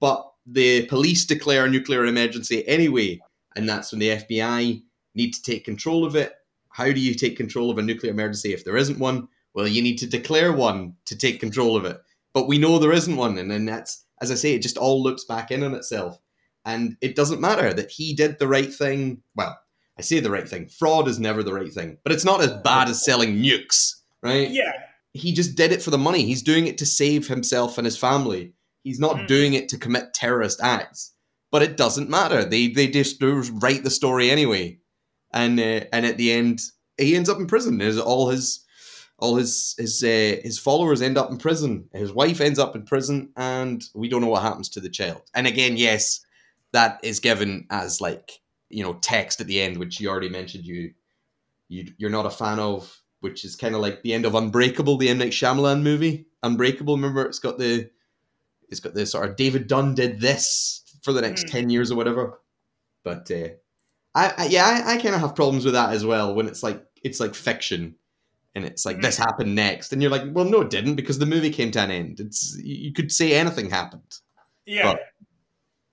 [0.00, 3.20] But the police declare a nuclear emergency anyway.
[3.54, 4.82] And that's when the FBI
[5.14, 6.32] need to take control of it.
[6.70, 9.28] How do you take control of a nuclear emergency if there isn't one?
[9.54, 12.00] Well, you need to declare one to take control of it.
[12.32, 13.36] But we know there isn't one.
[13.36, 16.18] And then that's, as I say, it just all loops back in on itself.
[16.64, 19.22] And it doesn't matter that he did the right thing.
[19.34, 19.58] Well,
[20.02, 20.66] I say the right thing.
[20.66, 24.50] Fraud is never the right thing, but it's not as bad as selling nukes, right?
[24.50, 24.72] Yeah.
[25.12, 26.24] He just did it for the money.
[26.24, 28.52] He's doing it to save himself and his family.
[28.82, 29.26] He's not Mm.
[29.28, 31.12] doing it to commit terrorist acts.
[31.52, 32.44] But it doesn't matter.
[32.44, 34.78] They they just write the story anyway,
[35.32, 36.60] and uh, and at the end
[36.98, 37.78] he ends up in prison.
[37.78, 38.64] His all his
[39.18, 41.88] all his his uh, his followers end up in prison.
[41.92, 45.22] His wife ends up in prison, and we don't know what happens to the child.
[45.34, 46.24] And again, yes,
[46.72, 48.40] that is given as like
[48.72, 50.64] you know text at the end, which you already mentioned.
[50.64, 50.92] You
[51.68, 54.96] you you're not a fan of, which is kind of like the end of Unbreakable,
[54.98, 56.26] the M Night Shyamalan movie.
[56.42, 57.24] Unbreakable, remember?
[57.26, 57.90] It's got the
[58.68, 61.50] it's got the sort of David Dunn did this for the next Mm.
[61.50, 62.40] ten years or whatever.
[63.04, 63.48] But uh,
[64.14, 66.62] I, I yeah, I, I kind of have problems with that as well when it's
[66.62, 67.96] like it's like fiction.
[68.54, 71.24] And it's like this happened next, and you're like, "Well, no, it didn't, because the
[71.24, 72.20] movie came to an end.
[72.20, 74.18] It's you you could say anything happened,
[74.66, 74.92] Yeah.
[74.92, 75.00] but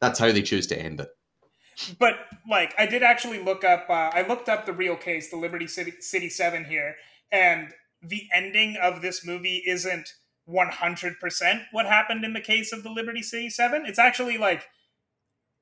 [0.02, 1.08] that's how they choose to end it."
[1.98, 2.16] But
[2.50, 3.86] like I did actually look up.
[3.90, 6.96] Uh, I looked up the real case, the Liberty City City Seven here,
[7.32, 10.14] and the ending of this movie isn't
[10.46, 13.84] one hundred percent what happened in the case of the Liberty City Seven.
[13.86, 14.64] It's actually like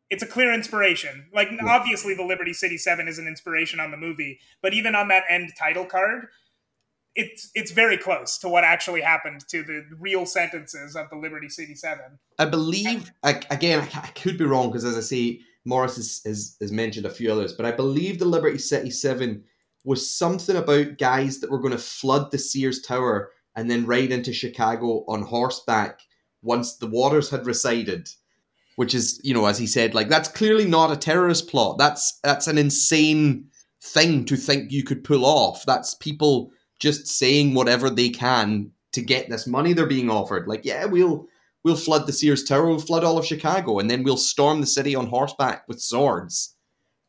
[0.09, 1.27] it's a clear inspiration.
[1.33, 5.07] Like obviously, the Liberty City Seven is an inspiration on the movie, but even on
[5.09, 6.27] that end title card.
[7.19, 11.49] It's, it's very close to what actually happened to the real sentences of the Liberty
[11.49, 12.19] City Seven.
[12.37, 13.79] I believe I, again.
[13.79, 17.11] I, I could be wrong because, as I say, Morris has, has, has mentioned a
[17.11, 19.43] few others, but I believe the Liberty City Seven
[19.83, 24.11] was something about guys that were going to flood the Sears Tower and then ride
[24.11, 25.99] into Chicago on horseback
[26.41, 28.09] once the waters had receded.
[28.77, 31.79] Which is, you know, as he said, like that's clearly not a terrorist plot.
[31.79, 33.47] That's that's an insane
[33.81, 35.65] thing to think you could pull off.
[35.65, 40.47] That's people just saying whatever they can to get this money they're being offered.
[40.47, 41.27] Like, yeah, we'll
[41.63, 44.67] we'll flood the Sears Tower, we'll flood all of Chicago, and then we'll storm the
[44.67, 46.55] city on horseback with swords.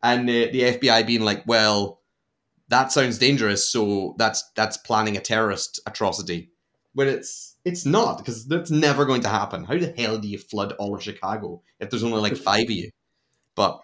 [0.03, 2.01] And uh, the FBI being like, well,
[2.69, 6.51] that sounds dangerous, so that's that's planning a terrorist atrocity.
[6.93, 9.65] When it's it's not because that's never going to happen.
[9.65, 12.71] How the hell do you flood all of Chicago if there's only like five of
[12.71, 12.91] you?
[13.55, 13.81] But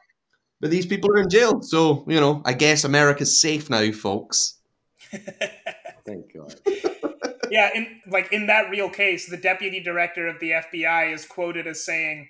[0.60, 4.60] but these people are in jail, so you know, I guess America's safe now, folks.
[6.06, 6.54] Thank God.
[7.54, 11.68] yeah, in like in that real case, the deputy director of the FBI is quoted
[11.68, 12.28] as saying,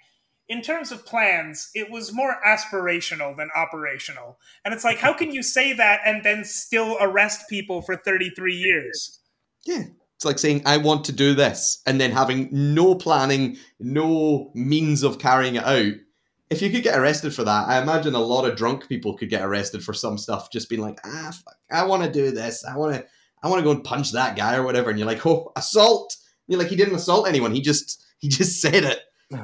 [0.50, 5.32] "In terms of plans, it was more aspirational than operational." And it's like, how can
[5.32, 9.20] you say that and then still arrest people for 33 years?
[9.64, 9.84] Yeah.
[10.16, 15.02] It's like saying, I want to do this, and then having no planning, no means
[15.02, 15.94] of carrying it out.
[16.50, 19.30] If you could get arrested for that, I imagine a lot of drunk people could
[19.30, 22.62] get arrested for some stuff, just being like, ah, fuck, I want to do this.
[22.62, 23.06] I want to,
[23.44, 24.90] I want to go and punch that guy or whatever.
[24.90, 26.16] And you're like, oh, assault.
[26.46, 27.52] And you're like, he didn't assault anyone.
[27.52, 29.00] He just, he just said it.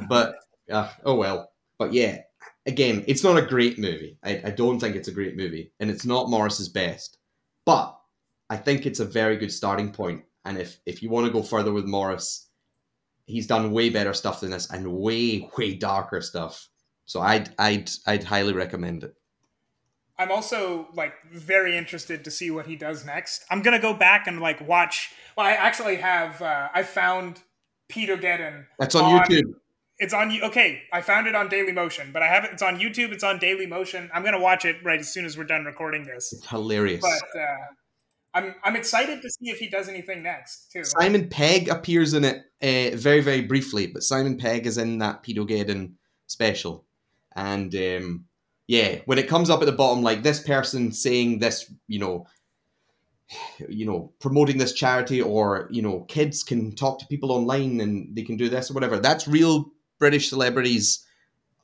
[0.08, 0.34] But,
[0.72, 1.50] uh, oh well.
[1.78, 2.18] But yeah,
[2.66, 4.18] again, it's not a great movie.
[4.24, 7.18] I, I don't think it's a great movie, and it's not Morris's best.
[7.64, 7.96] But
[8.48, 10.22] I think it's a very good starting point.
[10.44, 12.48] And if if you want to go further with Morris,
[13.26, 16.68] he's done way better stuff than this and way way darker stuff.
[17.06, 19.14] So I'd I'd I'd highly recommend it.
[20.20, 23.42] I'm also like very interested to see what he does next.
[23.50, 25.14] I'm gonna go back and like watch.
[25.34, 26.42] Well, I actually have.
[26.42, 27.40] Uh, I found
[27.90, 28.66] Paedogeddon.
[28.78, 29.54] That's on, YouTube.
[29.98, 30.42] It's on you.
[30.42, 32.50] Okay, I found it on Daily Motion, but I have it.
[32.52, 33.12] It's on YouTube.
[33.12, 34.10] It's on Daily Motion.
[34.12, 36.34] I'm gonna watch it right as soon as we're done recording this.
[36.34, 37.00] It's hilarious.
[37.00, 37.56] But uh,
[38.34, 40.84] I'm I'm excited to see if he does anything next too.
[40.84, 45.22] Simon Pegg appears in it uh, very very briefly, but Simon Pegg is in that
[45.24, 45.92] Paedogeddon
[46.26, 46.84] special,
[47.34, 48.26] and um,
[48.70, 52.28] yeah, when it comes up at the bottom, like this person saying this, you know,
[53.68, 58.14] you know, promoting this charity, or you know, kids can talk to people online and
[58.14, 59.00] they can do this or whatever.
[59.00, 61.04] That's real British celebrities,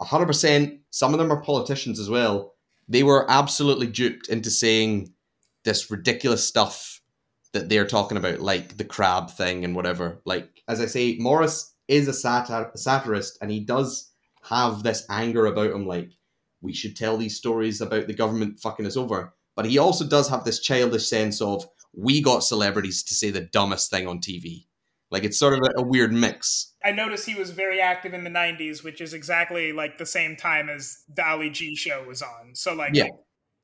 [0.02, 0.80] hundred percent.
[0.90, 2.54] Some of them are politicians as well.
[2.88, 5.12] They were absolutely duped into saying
[5.62, 7.00] this ridiculous stuff
[7.52, 10.20] that they're talking about, like the crab thing and whatever.
[10.24, 14.10] Like as I say, Morris is a satir- a satirist, and he does
[14.42, 16.10] have this anger about him, like
[16.60, 19.34] we should tell these stories about the government fucking us over.
[19.54, 23.40] But he also does have this childish sense of we got celebrities to say the
[23.52, 24.66] dumbest thing on TV.
[25.10, 26.74] Like it's sort of a, a weird mix.
[26.84, 30.36] I noticed he was very active in the '90s, which is exactly like the same
[30.36, 32.54] time as the Ali G show was on.
[32.54, 33.08] So like, Yeah.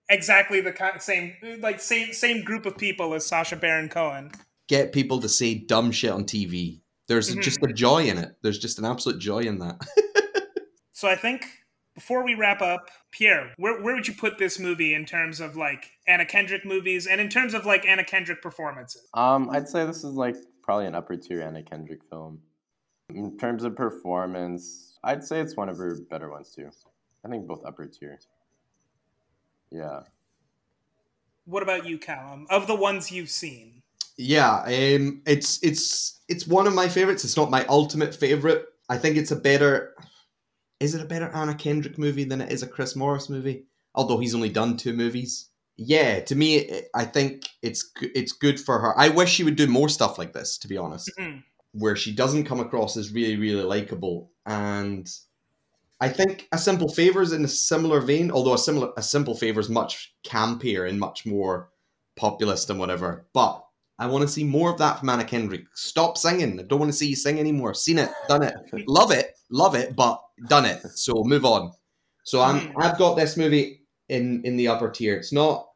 [0.08, 4.30] exactly the kind same like same same group of people as Sacha Baron Cohen.
[4.68, 6.80] Get people to say dumb shit on TV.
[7.08, 7.42] There's Mhm.
[7.42, 8.30] just a joy in it.
[8.42, 9.78] There's just an absolute joy in that.
[10.94, 11.46] So I think
[11.94, 15.56] before we wrap up, Pierre, where where would you put this movie in terms of
[15.56, 19.08] like Anna Kendrick movies and in terms of like Anna Kendrick performances?
[19.14, 22.40] Um, I'd say this is like probably an upper tier Anna Kendrick film.
[23.10, 26.70] In terms of performance, I'd say it's one of her better ones too.
[27.24, 28.18] I think both upper tier.
[29.70, 30.00] Yeah.
[31.44, 32.46] What about you, Calum?
[32.50, 33.82] Of the ones you've seen,
[34.16, 37.24] Yeah, um, it's it's it's one of my favorites.
[37.24, 38.66] It's not my ultimate favorite.
[38.88, 39.94] I think it's a better.
[40.82, 43.66] Is it a better Anna Kendrick movie than it is a Chris Morris movie?
[43.94, 45.48] Although he's only done two movies.
[45.76, 48.98] Yeah, to me, I think it's it's good for her.
[48.98, 50.58] I wish she would do more stuff like this.
[50.58, 51.44] To be honest, Mhm.
[51.72, 55.08] where she doesn't come across as really really likable, and
[56.00, 58.30] I think a simple favor is in a similar vein.
[58.32, 61.70] Although a similar a simple favor is much campier and much more
[62.16, 63.26] populist and whatever.
[63.32, 63.64] But
[63.98, 65.64] I want to see more of that from Anna Kendrick.
[65.74, 66.58] Stop singing.
[66.58, 67.72] I don't want to see you sing anymore.
[67.72, 68.54] Seen it, done it,
[68.88, 70.82] love it, love it, but done it.
[70.94, 71.72] So move on.
[72.24, 72.80] So I'm hmm.
[72.80, 75.16] I've got this movie in in the upper tier.
[75.16, 75.68] It's not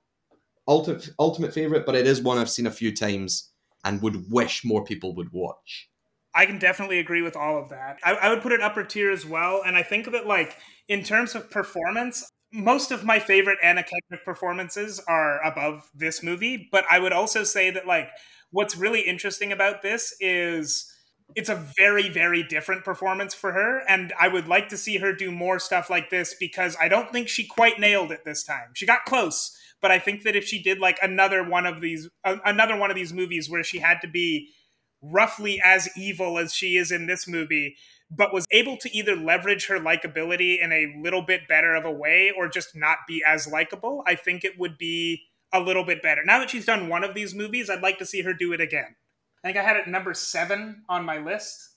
[0.69, 3.51] ultimate ultimate favorite, but it is one I've seen a few times
[3.85, 5.89] and would wish more people would watch.
[6.35, 7.99] I can definitely agree with all of that.
[8.05, 10.57] I, I would put it upper tier as well, and I think that like
[10.89, 16.69] in terms of performance, most of my favorite Anna Kendrick performances are above this movie.
[16.71, 18.09] But I would also say that like
[18.51, 20.93] what's really interesting about this is
[21.35, 25.13] it's a very very different performance for her and i would like to see her
[25.13, 28.69] do more stuff like this because i don't think she quite nailed it this time.
[28.75, 32.09] She got close but i think that if she did like another one of these
[32.25, 34.51] a- another one of these movies where she had to be
[35.03, 37.77] roughly as evil as she is in this movie
[38.09, 41.91] but was able to either leverage her likability in a little bit better of a
[41.91, 45.23] way or just not be as likable i think it would be
[45.53, 46.25] a little bit better.
[46.25, 48.61] Now that she's done one of these movies i'd like to see her do it
[48.61, 48.97] again
[49.43, 51.71] I think I had it number seven on my list.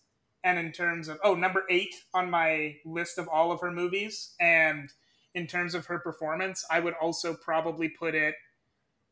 [0.44, 4.34] And in terms of, oh, number eight on my list of all of her movies.
[4.40, 4.90] And
[5.36, 8.36] in terms of her performance, I would also probably put it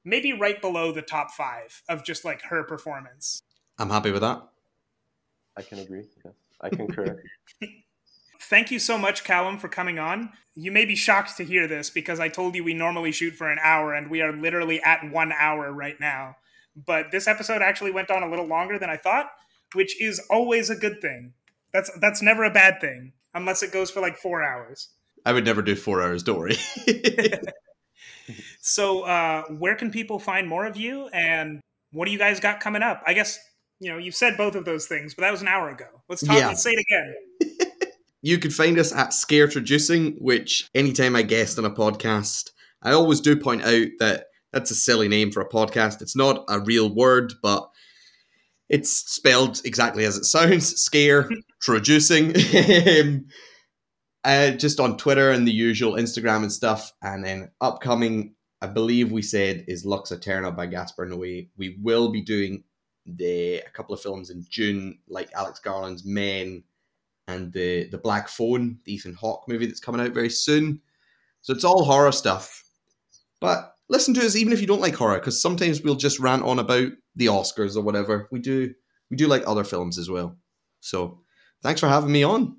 [0.06, 3.43] maybe right below the top five of just like her performance.
[3.78, 4.41] I'm happy with that.
[5.56, 6.06] I can agree.
[6.24, 6.34] Yes.
[6.62, 7.22] I concur.
[8.39, 10.32] Thank you so much, Calum, for coming on.
[10.56, 13.52] You may be shocked to hear this because I told you we normally shoot for
[13.52, 16.38] an hour and we are literally at one hour right now.
[16.86, 19.28] But this episode actually went on a little longer than I thought,
[19.73, 21.34] which is always a good thing.
[21.73, 24.89] That's that's never a bad thing, unless it goes for like four hours.
[25.25, 26.23] I would never do four hours.
[26.23, 26.55] Don't worry.
[28.59, 31.61] So, uh, where can people find more of you, and
[31.91, 33.01] what do you guys got coming up?
[33.07, 33.39] I guess
[33.80, 35.86] you know you've said both of those things, but that was an hour ago.
[36.09, 36.38] Let's talk.
[36.38, 36.47] Yeah.
[36.47, 37.15] Let's say it again.
[38.23, 42.49] You can find us at Scaretroducing, which anytime I guest on a podcast,
[42.82, 46.02] I always do point out that that's a silly name for a podcast.
[46.02, 47.70] It's not a real word, but
[48.70, 51.30] it's spelled exactly as it sounds Scare
[51.62, 52.34] Traducing.
[53.02, 53.26] Um,
[54.24, 56.91] uh, just on Twitter and the usual Instagram and stuff.
[57.02, 61.48] And then upcoming, I believe we said, is Lux Aeterna by Gaspar Noé.
[61.56, 62.66] We will be doing
[63.06, 66.64] the a couple of films in June, like Alex Garland's Men
[67.30, 70.82] and the the Black Phone, the Ethan Hawke movie that's coming out very soon.
[71.41, 72.66] So it's all horror stuff.
[73.39, 76.44] But listen to us even if you don't like horror, because sometimes we'll just rant
[76.44, 78.28] on about the Oscars or whatever.
[78.32, 78.74] We do
[79.10, 80.38] we do like other films as well.
[80.82, 81.22] So
[81.64, 82.58] thanks for having me on.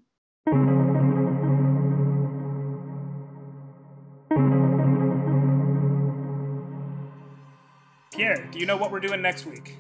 [8.13, 9.77] Pierre, do you know what we're doing next week?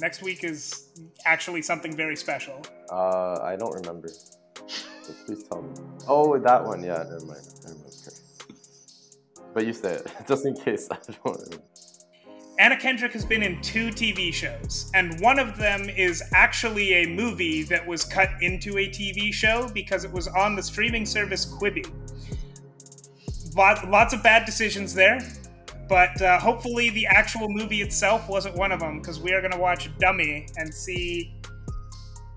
[0.00, 0.88] Next week is
[1.26, 2.62] actually something very special.
[2.90, 4.08] Uh, I don't remember.
[4.08, 5.70] So please tell me.
[6.06, 6.82] Oh, that one.
[6.82, 7.42] Yeah, never mind.
[7.64, 7.79] Never mind.
[9.52, 11.58] But you say it just in case I don't.
[12.60, 17.06] Anna Kendrick has been in two TV shows, and one of them is actually a
[17.06, 21.46] movie that was cut into a TV show because it was on the streaming service
[21.46, 21.90] Quibi.
[23.56, 25.20] Lot, lots of bad decisions there,
[25.88, 29.52] but uh, hopefully the actual movie itself wasn't one of them because we are going
[29.52, 31.34] to watch Dummy and see.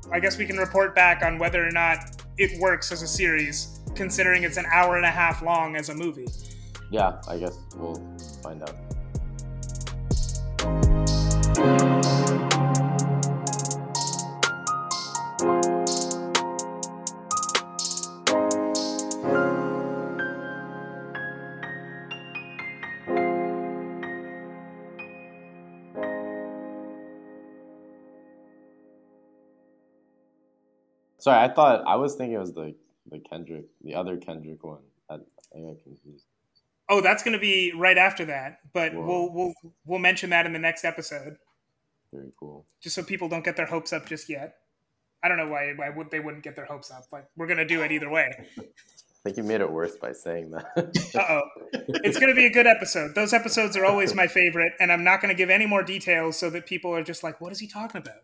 [0.09, 3.81] I guess we can report back on whether or not it works as a series,
[3.93, 6.27] considering it's an hour and a half long as a movie.
[6.93, 7.95] Yeah, I guess we'll
[8.43, 8.75] find out.
[31.17, 32.75] Sorry, I thought I was thinking it was the
[33.09, 34.83] the Kendrick, the other Kendrick one.
[35.09, 36.27] I, I got confused.
[36.89, 39.05] Oh, that's going to be right after that, but Whoa.
[39.05, 39.53] we'll we'll
[39.85, 41.37] we'll mention that in the next episode,
[42.11, 42.65] Very cool.
[42.81, 44.55] just so people don't get their hopes up just yet.
[45.23, 47.57] I don't know why why would they wouldn't get their hopes up, but we're going
[47.59, 48.31] to do it either way.
[49.25, 50.65] I think you made it worse by saying that.
[51.15, 53.15] Uh oh, it's going to be a good episode.
[53.15, 56.37] Those episodes are always my favorite, and I'm not going to give any more details
[56.37, 58.17] so that people are just like, "What is he talking about?"